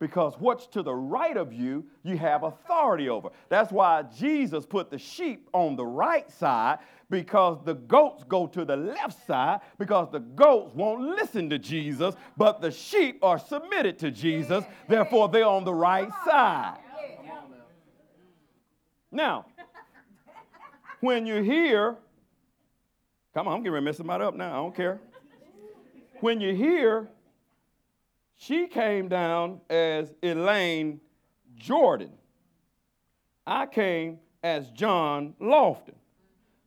[0.00, 3.28] Because what's to the right of you, you have authority over.
[3.50, 6.78] That's why Jesus put the sheep on the right side
[7.10, 12.14] because the goats go to the left side because the goats won't listen to Jesus,
[12.38, 14.64] but the sheep are submitted to Jesus.
[14.88, 16.78] Therefore, they're on the right side.
[19.12, 19.44] Now,
[21.00, 21.96] when you hear,
[23.34, 24.50] come on, I'm getting ready to mess somebody up now.
[24.50, 24.98] I don't care.
[26.20, 27.08] When you hear,
[28.40, 30.98] she came down as Elaine
[31.56, 32.10] Jordan.
[33.46, 35.94] I came as John Lofton.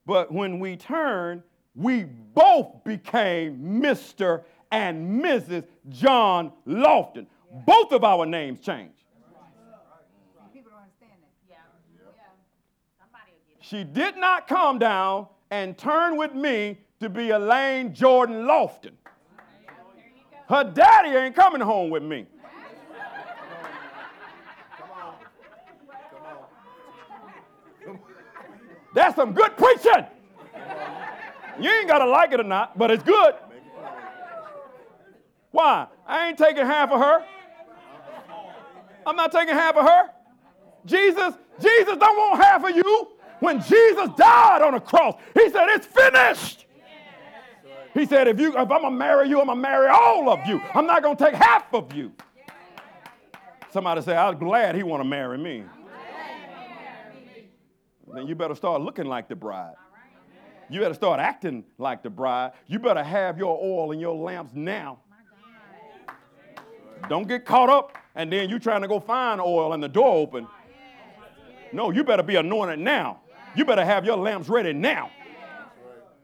[0.05, 1.41] But when we turned,
[1.73, 4.43] we both became Mr.
[4.71, 5.65] and Mrs.
[5.89, 7.25] John Lofton.
[7.65, 8.93] Both of our names changed.
[10.53, 11.31] People don't understand that.
[11.49, 11.55] Yeah.
[11.95, 12.21] Yeah.
[12.99, 13.65] Somebody will get it.
[13.65, 18.91] She did not come down and turn with me to be Elaine Jordan Lofton.
[20.53, 22.27] Her daddy ain't coming home with me.
[28.93, 30.05] That's some good preaching.
[31.59, 33.33] You ain't got to like it or not, but it's good.
[35.49, 35.87] Why?
[36.05, 37.25] I ain't taking half of her.
[39.07, 40.11] I'm not taking half of her.
[40.85, 43.07] Jesus, Jesus don't want half of you.
[43.39, 46.67] When Jesus died on the cross, he said, It's finished.
[47.93, 50.59] He said, if you if I'm gonna marry you, I'm gonna marry all of you.
[50.73, 52.11] I'm not gonna take half of you.
[53.71, 55.63] Somebody say, I'm glad he wanna marry me.
[58.13, 59.75] Then you better start looking like the bride.
[60.69, 62.53] You better start acting like the bride.
[62.67, 64.99] You better have your oil and your lamps now.
[67.09, 70.15] Don't get caught up and then you trying to go find oil and the door
[70.15, 70.47] open.
[71.71, 73.21] No, you better be anointed now.
[73.55, 75.11] You better have your lamps ready now.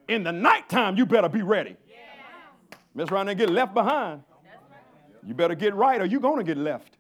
[0.10, 1.78] In the nighttime, you better be ready.
[2.96, 4.24] Mess around and get left behind.
[5.24, 6.98] You better get right or you're going to get left.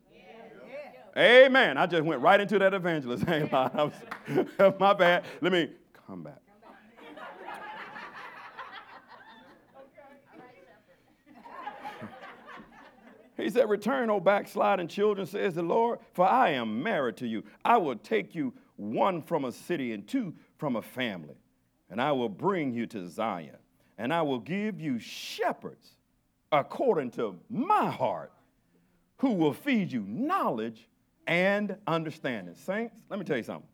[1.17, 1.77] Amen.
[1.77, 3.23] I just went right into that evangelist.
[3.27, 5.25] Hey, I was- my bad.
[5.41, 5.71] Let me
[6.07, 6.39] come back.
[13.37, 17.43] He said, Return, O backsliding children, says the Lord, for I am married to you.
[17.63, 21.35] I will take you one from a city and two from a family,
[21.89, 23.57] and I will bring you to Zion,
[23.97, 25.95] and I will give you shepherds
[26.51, 28.31] according to my heart,
[29.17, 30.87] who will feed you knowledge
[31.27, 32.55] and understanding.
[32.55, 33.69] Saints, let me tell you something.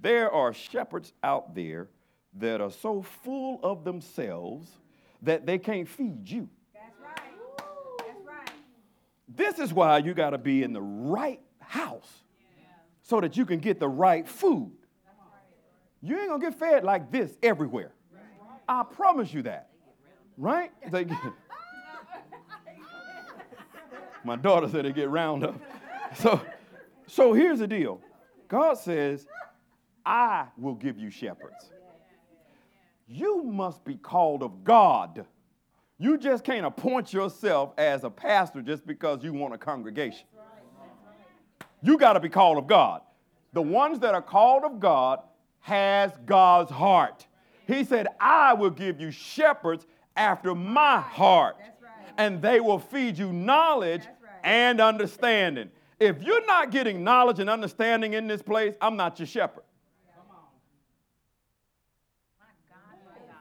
[0.00, 1.88] There are shepherds out there
[2.38, 4.70] that are so full of themselves
[5.22, 6.48] that they can't feed you.
[6.74, 7.32] That's right.
[7.98, 8.50] That's right.
[9.28, 12.22] This is why you got to be in the right house
[13.02, 14.72] so that you can get the right food.
[16.02, 17.92] You ain't to get fed like this everywhere.
[18.68, 19.70] I promise you that.
[20.36, 20.70] Right?
[20.90, 21.18] They get-
[24.24, 25.60] My daughter said they get round up.
[26.16, 26.40] So,
[27.06, 28.00] so here's the deal
[28.48, 29.26] God says,
[30.04, 31.70] I will give you shepherds.
[33.08, 35.24] You must be called of God.
[35.98, 40.26] You just can't appoint yourself as a pastor just because you want a congregation.
[41.82, 43.02] You got to be called of God.
[43.52, 45.20] The ones that are called of God
[45.66, 47.26] has God's heart.
[47.66, 51.90] He said, "I will give you shepherds after my heart, right.
[52.16, 54.40] and they will feed you knowledge right.
[54.44, 59.26] and understanding." If you're not getting knowledge and understanding in this place, I'm not your
[59.26, 59.64] shepherd.
[62.38, 63.34] My God, my God.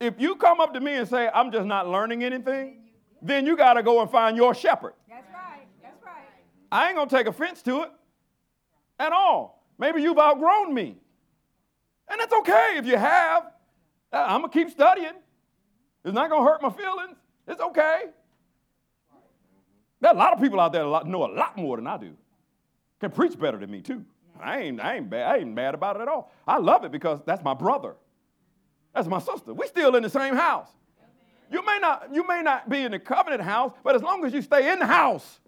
[0.00, 2.78] If you come up to me and say, I'm just not learning anything,
[3.20, 4.94] then you got to go and find your shepherd.
[5.08, 5.66] That's right.
[5.82, 6.24] That's right.
[6.72, 7.90] I ain't going to take offense to it
[8.98, 9.62] at all.
[9.78, 10.96] Maybe you've outgrown me.
[12.08, 13.44] And that's okay if you have.
[14.12, 15.14] Uh, I'm going to keep studying.
[16.04, 17.16] It's not going to hurt my feelings.
[17.48, 18.02] It's okay.
[20.00, 21.96] There are a lot of people out there that know a lot more than I
[21.96, 22.12] do.
[23.00, 24.04] Can preach better than me too.
[24.40, 25.30] I ain't, I ain't bad.
[25.30, 26.30] I ain't mad about it at all.
[26.46, 27.94] I love it because that's my brother.
[28.94, 29.54] That's my sister.
[29.54, 30.68] We still in the same house.
[31.50, 34.32] You may not, you may not be in the covenant house, but as long as
[34.32, 35.40] you stay in the house,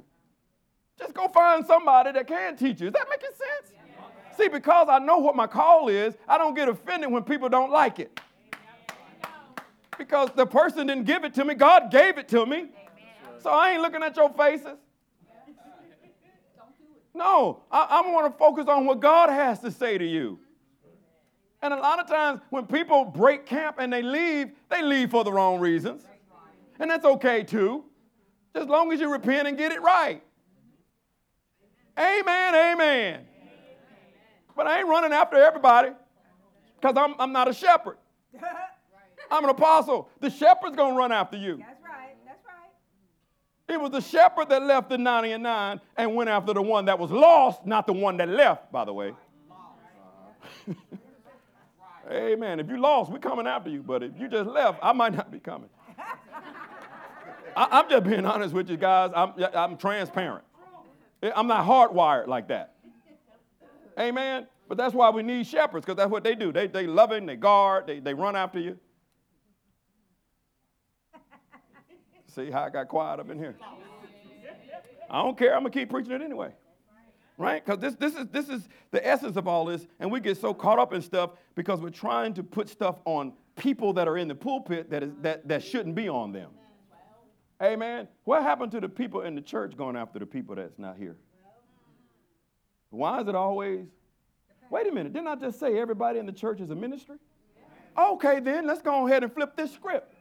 [0.99, 2.89] just go find somebody that can teach you.
[2.89, 3.76] Is that making sense?
[4.37, 7.71] See, because I know what my call is, I don't get offended when people don't
[7.71, 8.21] like it.
[9.97, 12.67] Because the person didn't give it to me, God gave it to me.
[13.39, 14.77] So I ain't looking at your faces.
[17.15, 20.39] No, I, I want to focus on what God has to say to you.
[21.63, 25.25] And a lot of times when people break camp and they leave, they leave for
[25.25, 26.03] the wrong reasons.
[26.79, 27.85] And that's okay too.
[28.55, 30.23] as long as you repent and get it right.
[31.99, 33.27] Amen, amen.
[34.57, 35.91] But I ain't running after everybody
[36.81, 37.99] because I'm, I'm not a shepherd.
[39.31, 40.09] I'm an apostle.
[40.21, 41.59] The shepherd's going to run after you.
[41.59, 42.17] That's right.
[42.25, 43.75] That's right.
[43.75, 47.11] It was the shepherd that left the 99 and went after the one that was
[47.11, 49.13] lost, not the one that left, by the way.
[52.11, 52.61] Amen.
[52.61, 53.83] If you lost, we're coming after you.
[53.83, 55.69] But if you just left, I might not be coming.
[57.57, 59.11] I, am just being honest with you guys.
[59.15, 60.45] I'm, I'm transparent.
[61.23, 62.76] I'm not hardwired like that.
[63.99, 64.47] Amen.
[64.69, 66.53] But that's why we need shepherds, because that's what they do.
[66.53, 68.79] They, they loving, they guard, they, they run after you.
[72.27, 73.57] See how I got quiet up in here?
[75.09, 75.55] I don't care.
[75.55, 76.53] I'm going to keep preaching it anyway
[77.39, 77.65] right?
[77.65, 80.55] Because this, this, is, this is the essence of all this, and we get so
[80.55, 84.29] caught up in stuff because we're trying to put stuff on people that are in
[84.29, 86.51] the pulpit that, is, that, that shouldn't be on them.
[87.63, 88.07] Amen.
[88.25, 91.17] What happened to the people in the church going after the people that's not here?
[92.97, 93.87] Why is it always?
[94.71, 97.17] Wait a minute, didn't I just say everybody in the church is a ministry?
[97.97, 100.15] Okay, then let's go ahead and flip this script.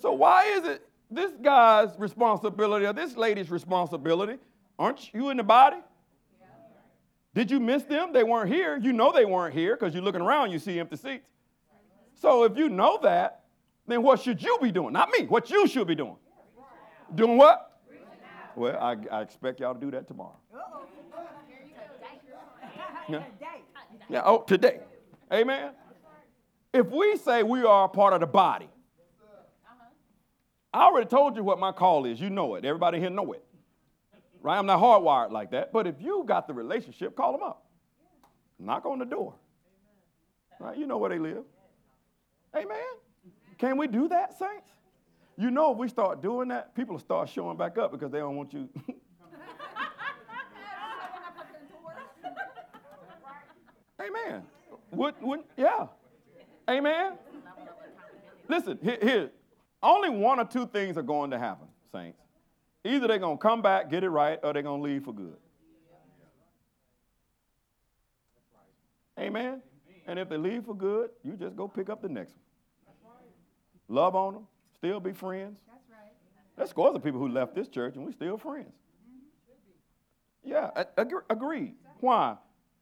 [0.00, 4.38] So, why is it this guy's responsibility or this lady's responsibility
[4.78, 5.76] Aren't you in the body?
[7.34, 8.12] Did you miss them?
[8.12, 8.76] They weren't here.
[8.76, 11.28] You know they weren't here because you're looking around, you see empty seats.
[12.14, 13.42] So if you know that,
[13.86, 14.92] then what should you be doing?
[14.92, 15.26] Not me.
[15.26, 16.16] What you should be doing.
[17.14, 17.73] Doing what?
[18.56, 20.36] Well, I, I expect y'all to do that tomorrow.
[23.08, 23.22] Yeah.
[24.08, 24.22] yeah.
[24.24, 24.80] Oh, today.
[25.32, 25.72] Amen.
[26.72, 28.68] If we say we are a part of the body,
[30.72, 32.20] I already told you what my call is.
[32.20, 32.64] You know it.
[32.64, 33.44] Everybody here know it
[34.44, 34.58] right?
[34.58, 35.72] I'm not hardwired like that.
[35.72, 37.64] But if you got the relationship, call them up.
[38.60, 39.34] Knock on the door.
[40.60, 40.78] Right?
[40.78, 41.42] You know where they live.
[42.54, 42.76] Amen.
[43.58, 44.70] Can we do that, saints?
[45.36, 48.18] You know, if we start doing that, people will start showing back up because they
[48.18, 48.68] don't want you.
[54.00, 54.42] Amen.
[54.92, 55.86] Would, would, yeah.
[56.68, 57.14] Amen.
[58.48, 59.30] Listen, here, here,
[59.82, 62.20] only one or two things are going to happen, saints.
[62.84, 65.14] Either they're going to come back, get it right, or they're going to leave for
[65.14, 65.36] good.
[69.18, 69.62] Amen.
[70.06, 73.14] And if they leave for good, you just go pick up the next one.
[73.88, 74.46] Love on them,
[74.84, 75.58] still be friends.
[75.66, 76.12] That's right.
[76.56, 78.74] There's scores of people who left this church and we're still friends.
[80.46, 80.50] Mm-hmm.
[80.50, 81.74] Yeah, ag- agreed.
[82.00, 82.36] Why?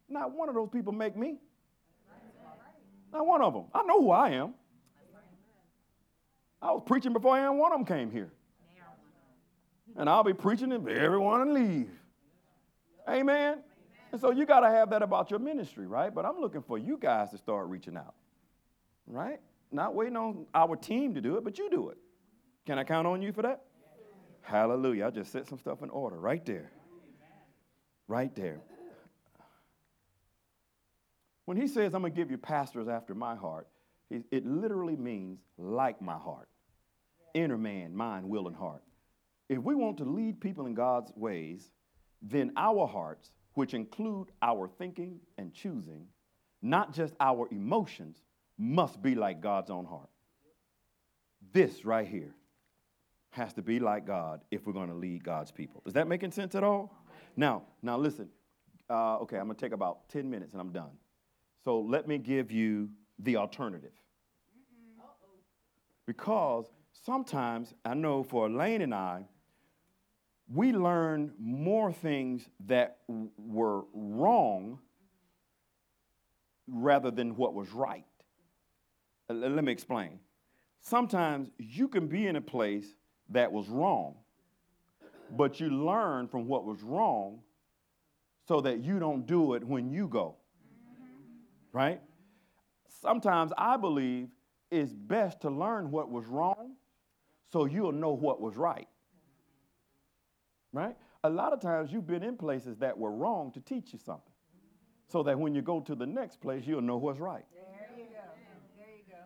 [0.08, 1.38] Not one of those people make me.
[3.12, 3.64] Not one of them.
[3.72, 4.54] I know who I am.
[6.60, 8.32] I was preaching before any one of them came here
[9.96, 11.90] and I'll be preaching and everyone and leave.
[13.08, 13.58] Amen.
[14.10, 16.12] And so you got to have that about your ministry, right?
[16.12, 18.14] But I'm looking for you guys to start reaching out,
[19.06, 19.40] right?
[19.72, 21.96] Not waiting on our team to do it, but you do it.
[22.66, 23.62] Can I count on you for that?
[24.42, 25.06] Hallelujah.
[25.06, 26.70] I just set some stuff in order right there.
[28.06, 28.60] Right there.
[31.46, 33.66] When he says, I'm going to give you pastors after my heart,
[34.10, 36.48] it literally means like my heart.
[37.34, 38.82] Inner man, mind, will, and heart.
[39.48, 41.70] If we want to lead people in God's ways,
[42.20, 46.06] then our hearts, which include our thinking and choosing,
[46.60, 48.18] not just our emotions,
[48.58, 50.08] must be like God's own heart.
[51.52, 52.34] This right here
[53.30, 55.82] has to be like God if we're going to lead God's people.
[55.86, 56.94] Is that making sense at all?
[57.36, 58.28] Now, now listen.
[58.90, 60.92] Uh, okay, I'm going to take about 10 minutes and I'm done.
[61.64, 63.92] So let me give you the alternative.
[66.06, 66.66] Because
[67.04, 69.26] sometimes I know for Elaine and I,
[70.52, 74.78] we learn more things that w- were wrong
[76.66, 78.04] rather than what was right.
[79.32, 80.18] Uh, let me explain.
[80.80, 82.86] Sometimes you can be in a place
[83.30, 84.16] that was wrong,
[85.30, 87.40] but you learn from what was wrong
[88.46, 90.36] so that you don't do it when you go.
[91.72, 92.00] Right?
[93.00, 94.28] Sometimes I believe
[94.70, 96.74] it's best to learn what was wrong
[97.50, 98.88] so you'll know what was right
[100.72, 100.96] right?
[101.24, 104.32] A lot of times you've been in places that were wrong to teach you something.
[105.08, 107.44] So that when you go to the next place, you'll know what's right.
[107.52, 108.20] There you go.
[108.78, 109.18] There you go.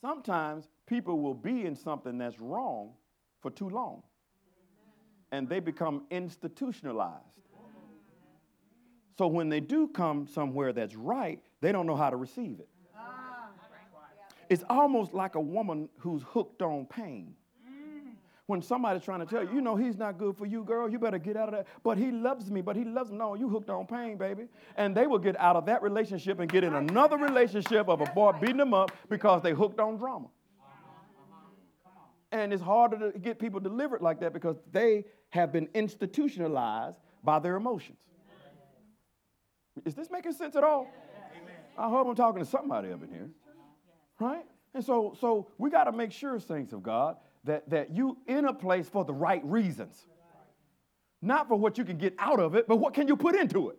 [0.00, 2.92] Sometimes people will be in something that's wrong
[3.40, 4.02] for too long.
[5.32, 7.24] And they become institutionalized.
[9.18, 12.68] So when they do come somewhere that's right, they don't know how to receive it.
[12.96, 13.48] Ah.
[14.48, 17.34] It's almost like a woman who's hooked on pain
[18.48, 20.98] when somebody's trying to tell you, you know, he's not good for you, girl, you
[20.98, 21.66] better get out of that.
[21.84, 23.18] But he loves me, but he loves me.
[23.18, 24.44] No, you hooked on pain, baby.
[24.76, 28.06] And they will get out of that relationship and get in another relationship of a
[28.06, 30.28] boy beating them up because they hooked on drama.
[32.32, 37.40] And it's harder to get people delivered like that because they have been institutionalized by
[37.40, 37.98] their emotions.
[39.84, 40.88] Is this making sense at all?
[41.76, 43.28] I hope I'm talking to somebody up in here.
[44.18, 44.46] Right?
[44.72, 47.18] And so, so we got to make sure, saints of God,
[47.48, 50.06] that, that you in a place for the right reasons.
[51.20, 53.70] Not for what you can get out of it, but what can you put into
[53.70, 53.76] it?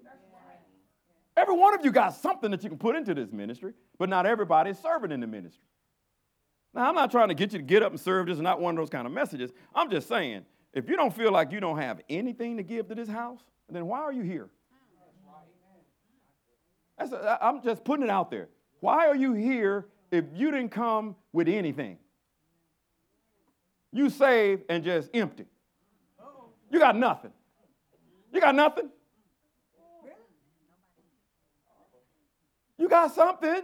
[1.37, 4.25] Every one of you got something that you can put into this ministry, but not
[4.25, 5.63] everybody is serving in the ministry.
[6.73, 8.27] Now, I'm not trying to get you to get up and serve.
[8.27, 9.51] This is not one of those kind of messages.
[9.73, 10.43] I'm just saying,
[10.73, 13.39] if you don't feel like you don't have anything to give to this house,
[13.69, 14.49] then why are you here?
[16.97, 18.49] That's a, I'm just putting it out there.
[18.81, 21.97] Why are you here if you didn't come with anything?
[23.91, 25.45] You save and just empty.
[26.71, 27.31] You got nothing.
[28.31, 28.89] You got nothing.
[32.77, 33.63] You got something.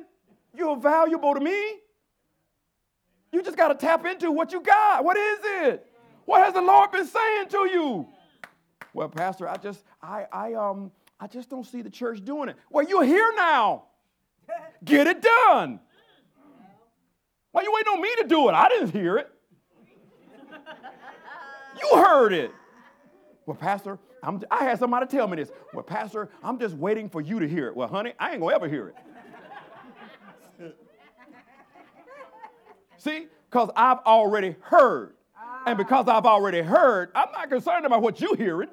[0.55, 1.77] You're valuable to me.
[3.31, 5.03] You just got to tap into what you got.
[5.03, 5.85] What is it?
[6.25, 8.07] What has the Lord been saying to you?
[8.93, 12.55] Well, Pastor, I just I I um I just don't see the church doing it.
[12.69, 13.83] Well, you're here now.
[14.83, 15.79] Get it done.
[17.51, 18.53] Why you waiting on me to do it?
[18.53, 19.29] I didn't hear it.
[21.91, 22.51] You heard it.
[23.45, 25.51] Well, Pastor, I'm, I had somebody tell me this.
[25.73, 27.75] Well, Pastor, I'm just waiting for you to hear it.
[27.75, 28.95] Well, honey, I ain't gonna ever hear it.
[32.97, 35.13] See, because I've already heard.
[35.67, 38.69] And because I've already heard, I'm not concerned about what you're hearing.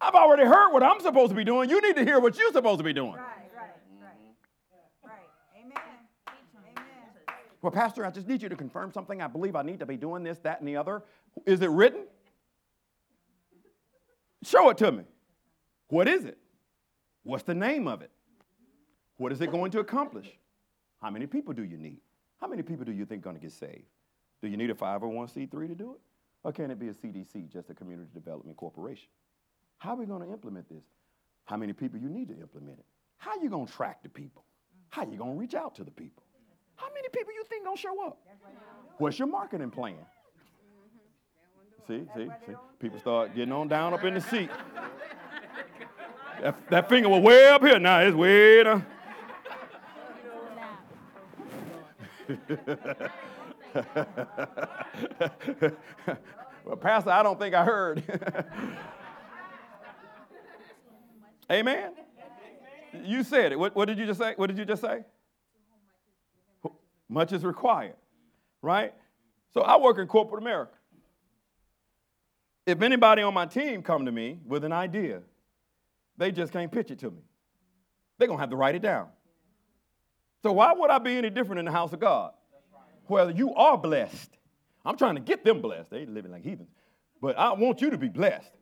[0.00, 1.68] I've already heard what I'm supposed to be doing.
[1.70, 3.12] You need to hear what you're supposed to be doing.
[3.12, 3.20] Right,
[3.54, 3.70] right,
[4.00, 4.16] right.
[5.04, 5.28] Right.
[5.56, 5.78] Amen.
[6.28, 6.86] Amen.
[7.62, 9.20] Well, Pastor, I just need you to confirm something.
[9.20, 11.02] I believe I need to be doing this, that, and the other.
[11.44, 12.04] Is it written?
[14.42, 15.04] Show it to me.
[15.88, 16.38] What is it?
[17.22, 18.10] What's the name of it?
[19.18, 20.28] What is it going to accomplish?
[21.02, 22.00] How many people do you need?
[22.40, 23.84] How many people do you think are going to get saved?
[24.40, 26.00] Do you need a 501c3 to do it?
[26.42, 29.08] Or can it be a CDC, just a community development corporation?
[29.76, 30.84] How are we going to implement this?
[31.44, 32.86] How many people you need to implement it?
[33.18, 34.44] How are you going to track the people?
[34.88, 36.22] How are you going to reach out to the people?
[36.80, 38.16] How many people you think to show up?
[38.96, 39.96] What's your marketing plan?
[41.86, 42.54] See, see, see.
[42.78, 44.48] People start getting on down up in the seat.
[46.40, 47.78] That, that finger was way up here.
[47.78, 48.86] Now it's way down.
[56.64, 58.02] well, Pastor, I don't think I heard.
[61.50, 61.92] Amen.
[63.04, 63.58] You said it.
[63.58, 64.32] What, what did you just say?
[64.36, 65.04] What did you just say?
[67.10, 67.96] Much is required,
[68.62, 68.94] right?
[69.52, 70.72] So I work in corporate America.
[72.66, 75.22] If anybody on my team come to me with an idea,
[76.16, 77.22] they just can't pitch it to me.
[78.16, 79.08] They're gonna have to write it down.
[80.44, 82.32] So why would I be any different in the house of God?
[83.08, 84.38] Well, you are blessed.
[84.84, 85.90] I'm trying to get them blessed.
[85.90, 86.70] They living like heathens.
[87.20, 88.52] But I want you to be blessed.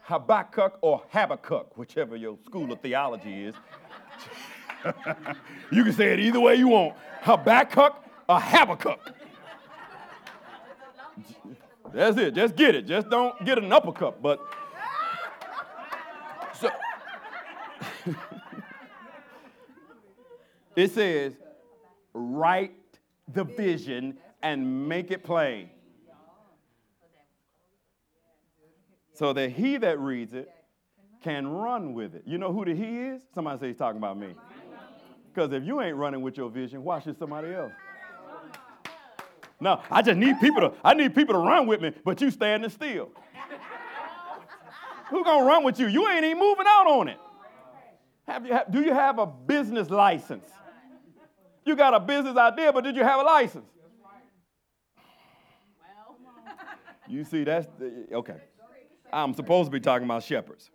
[0.00, 3.54] Habakkuk or Habakkuk, whichever your school of theology is.
[5.70, 6.96] you can say it either way you want.
[7.22, 9.00] Habakkuk or Habakkuk.
[11.92, 12.34] That's it.
[12.34, 12.86] Just get it.
[12.86, 14.20] Just don't get an uppercut.
[14.22, 14.40] But
[16.54, 16.70] so
[20.76, 21.32] it says,
[22.12, 22.74] write
[23.32, 25.70] the vision and make it plain.
[29.14, 30.50] So that he that reads it
[31.22, 32.22] can run with it.
[32.26, 33.22] You know who the he is?
[33.34, 34.28] Somebody say he's talking about me.
[35.36, 37.72] Because if you ain't running with your vision, why should somebody else?
[39.60, 42.30] No, I just need people to, I need people to run with me, but you
[42.30, 43.10] standing still.
[45.10, 45.88] Who gonna run with you?
[45.88, 47.18] You ain't even moving out on it.
[48.26, 50.48] Have you, have, do you have a business license?
[51.66, 53.68] You got a business idea, but did you have a license?
[57.06, 58.38] You see, that's the, okay.
[59.12, 60.70] I'm supposed to be talking about shepherds.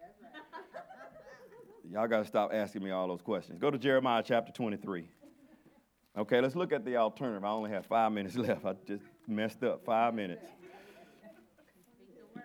[1.92, 3.60] Y'all got to stop asking me all those questions.
[3.60, 5.10] Go to Jeremiah chapter 23.
[6.18, 7.44] Okay, let's look at the alternative.
[7.44, 8.66] I only have five minutes left.
[8.66, 10.46] I just messed up five minutes.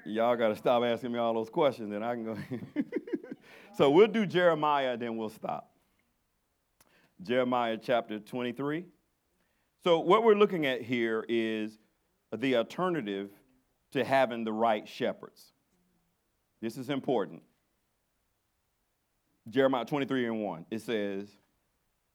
[0.04, 2.36] Y'all got to stop asking me all those questions, and I can go.
[3.76, 5.70] so we'll do Jeremiah, then we'll stop.
[7.22, 8.84] Jeremiah chapter 23.
[9.84, 11.78] So, what we're looking at here is
[12.36, 13.30] the alternative
[13.92, 15.52] to having the right shepherds.
[16.60, 17.42] This is important.
[19.48, 20.66] Jeremiah 23 and 1.
[20.70, 21.28] It says,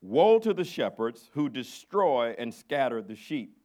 [0.02, 3.58] Woe to the shepherds who destroy and scatter the sheep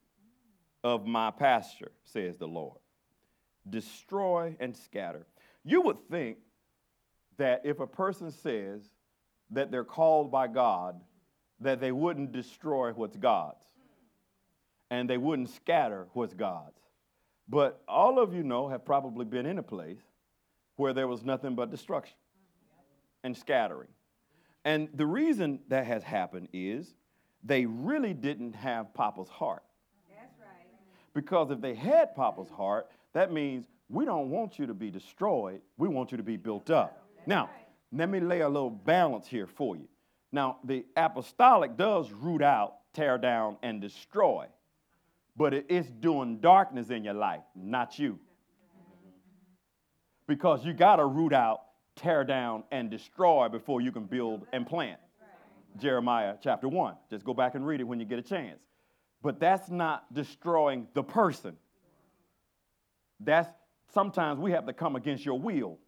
[0.84, 2.78] of my pasture, says the Lord.
[3.68, 5.26] Destroy and scatter.
[5.64, 6.38] You would think
[7.38, 8.82] that if a person says
[9.50, 11.00] that they're called by God,
[11.60, 13.64] that they wouldn't destroy what's God's
[14.90, 16.78] and they wouldn't scatter what's God's.
[17.48, 20.02] But all of you know have probably been in a place
[20.76, 22.16] where there was nothing but destruction
[23.24, 23.88] and scattering.
[24.64, 26.94] And the reason that has happened is
[27.44, 29.62] they really didn't have Papa's heart.
[30.08, 30.66] That's right.
[31.14, 35.60] Because if they had Papa's heart, that means we don't want you to be destroyed.
[35.76, 37.02] We want you to be built up.
[37.26, 37.50] Now,
[37.92, 39.88] let me lay a little balance here for you.
[40.32, 44.46] Now, the apostolic does root out, tear down, and destroy,
[45.36, 48.18] but it is doing darkness in your life, not you.
[50.26, 51.65] Because you got to root out,
[51.96, 55.00] tear down, and destroy before you can build and plant.
[55.78, 56.94] Jeremiah chapter 1.
[57.10, 58.60] Just go back and read it when you get a chance.
[59.22, 61.56] But that's not destroying the person.
[63.20, 63.50] That's
[63.92, 65.78] sometimes we have to come against your will.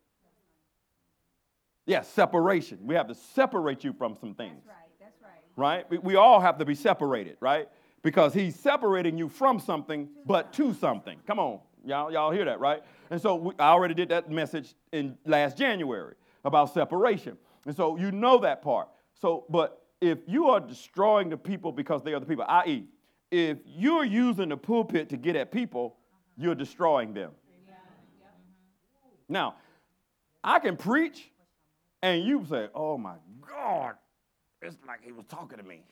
[1.86, 2.78] Yes, yeah, separation.
[2.82, 4.62] We have to separate you from some things.
[4.66, 4.90] That's right.
[5.00, 5.30] That's right.
[5.56, 5.90] Right?
[5.90, 7.68] We, we all have to be separated, right?
[8.02, 11.18] Because he's separating you from something, but to something.
[11.26, 11.60] Come on.
[11.84, 12.82] Y'all, y'all hear that, right?
[13.10, 16.14] And so we, I already did that message in last January
[16.44, 17.36] about separation.
[17.66, 18.88] And so you know that part.
[19.20, 22.86] So, but if you are destroying the people because they are the people, i.e.,
[23.30, 25.96] if you're using the pulpit to get at people,
[26.36, 27.32] you're destroying them.
[29.28, 29.56] Now,
[30.42, 31.30] I can preach,
[32.02, 33.16] and you say, oh my
[33.46, 33.94] God,
[34.62, 35.82] it's like he was talking to me.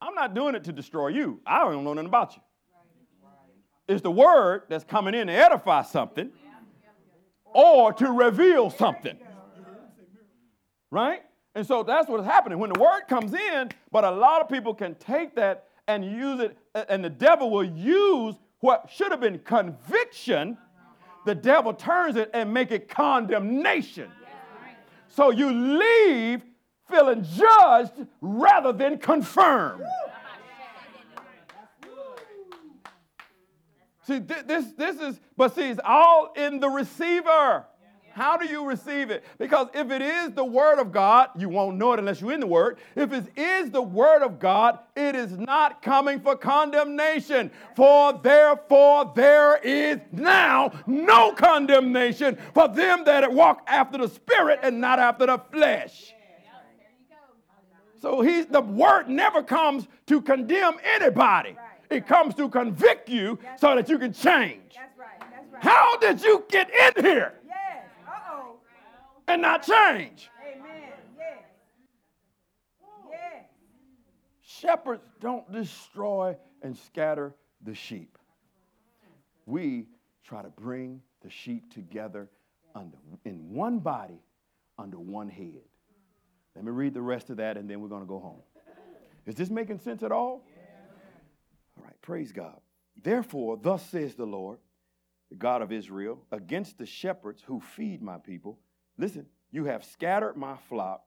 [0.00, 1.40] I'm not doing it to destroy you.
[1.46, 2.42] I don't know nothing about you.
[3.92, 6.30] It's the word that's coming in to edify something
[7.44, 9.18] or to reveal something.
[10.90, 11.22] Right?
[11.54, 12.58] And so that's what's happening.
[12.58, 16.40] When the word comes in, but a lot of people can take that and use
[16.40, 16.56] it,
[16.88, 20.56] and the devil will use what should have been conviction,
[21.26, 24.10] the devil turns it and make it condemnation.
[25.08, 26.42] So you leave
[26.90, 29.84] feeling judged rather than confirmed.
[34.06, 37.66] See, this, this is, but see, it's all in the receiver.
[38.14, 39.24] How do you receive it?
[39.38, 42.40] Because if it is the Word of God, you won't know it unless you're in
[42.40, 42.78] the Word.
[42.94, 47.50] If it is the Word of God, it is not coming for condemnation.
[47.74, 54.78] For therefore there is now no condemnation for them that walk after the Spirit and
[54.78, 56.12] not after the flesh.
[58.02, 61.56] So he's the word never comes to condemn anybody.
[61.92, 64.76] It comes to convict you so that you can change.
[65.60, 67.34] How did you get in here?
[69.28, 70.30] and not change.
[70.42, 70.82] Amen.
[71.18, 71.38] Yes.
[73.10, 73.44] Yes.
[74.42, 78.18] Shepherds don't destroy and scatter the sheep.
[79.46, 79.86] We
[80.24, 82.28] try to bring the sheep together
[82.74, 84.20] under, in one body
[84.78, 85.62] under one head.
[86.54, 88.40] Let me read the rest of that and then we're going to go home.
[89.24, 90.44] Is this making sense at all?
[92.02, 92.60] Praise God.
[93.00, 94.58] Therefore, thus says the Lord,
[95.30, 98.58] the God of Israel, against the shepherds who feed my people
[98.98, 101.02] Listen, you have scattered my flock,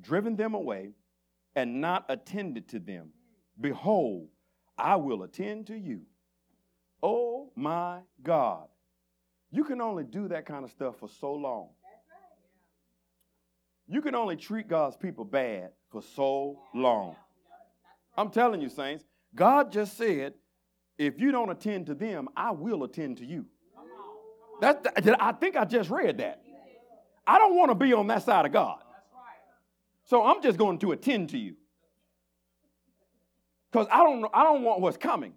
[0.00, 0.92] driven them away,
[1.54, 3.10] and not attended to them.
[3.60, 4.28] Behold,
[4.76, 6.02] I will attend to you.
[7.02, 8.66] Oh my God.
[9.50, 11.68] You can only do that kind of stuff for so long.
[13.86, 17.14] You can only treat God's people bad for so long.
[18.16, 19.04] I'm telling you, saints,
[19.34, 20.34] God just said,
[20.96, 23.46] if you don't attend to them, I will attend to you.
[24.60, 24.86] That's,
[25.18, 26.42] I think I just read that.
[27.26, 28.78] I don't want to be on that side of God.
[30.04, 31.56] So I'm just going to attend to you.
[33.72, 35.32] Because I don't I don't want what's coming.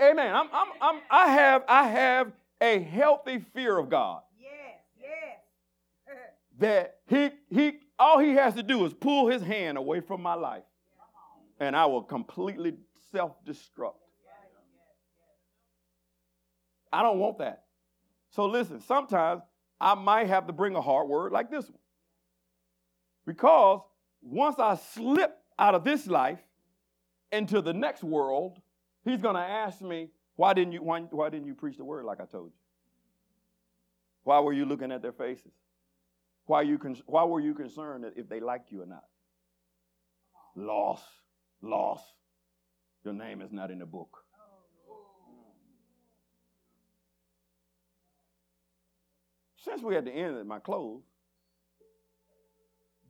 [0.00, 0.34] Amen.
[0.34, 4.22] I'm, I'm, I'm, I have, I have a healthy fear of God.
[4.38, 6.16] Yes, yes.
[6.58, 10.34] that he, he, all he has to do is pull his hand away from my
[10.34, 10.62] life,
[11.60, 12.74] and I will completely
[13.12, 13.94] self-destruct.
[16.92, 17.64] I don't want that.
[18.30, 19.42] So listen, sometimes
[19.80, 21.78] I might have to bring a hard word like this one.
[23.26, 23.82] Because
[24.22, 26.40] once I slip out of this life
[27.30, 28.58] into the next world,
[29.04, 32.04] he's going to ask me, why didn't, you, why, why didn't you preach the word
[32.04, 32.52] like I told you?
[34.24, 35.52] Why were you looking at their faces?
[36.46, 39.04] Why, you why were you concerned if they liked you or not?
[40.56, 41.02] Loss,
[41.62, 42.00] loss.
[43.04, 44.24] Your name is not in the book.
[49.56, 51.02] Since we're at the end of my close,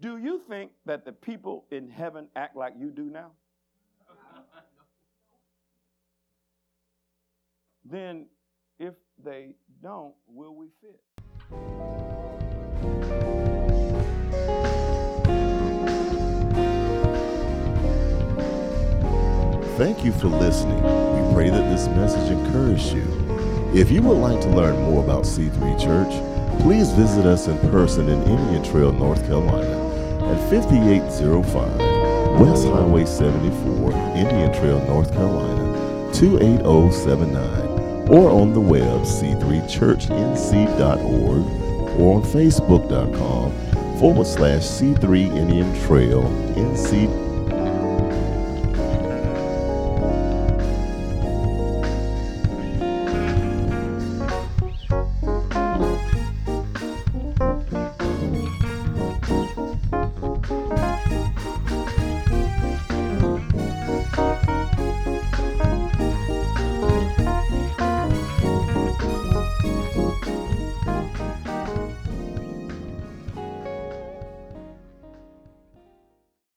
[0.00, 3.32] do you think that the people in heaven act like you do now?
[7.84, 8.26] then,
[8.78, 11.00] if they don't, will we fit?
[19.80, 20.76] Thank you for listening.
[20.76, 23.72] We pray that this message encouraged you.
[23.74, 26.12] If you would like to learn more about C3 Church,
[26.60, 31.78] please visit us in person in Indian Trail, North Carolina at 5805
[32.38, 42.22] West Highway 74, Indian Trail, North Carolina 28079 or on the web c3churchnc.org or on
[42.22, 43.50] facebook.com
[43.98, 46.24] forward slash C3 Indian Trail
[46.54, 47.19] NC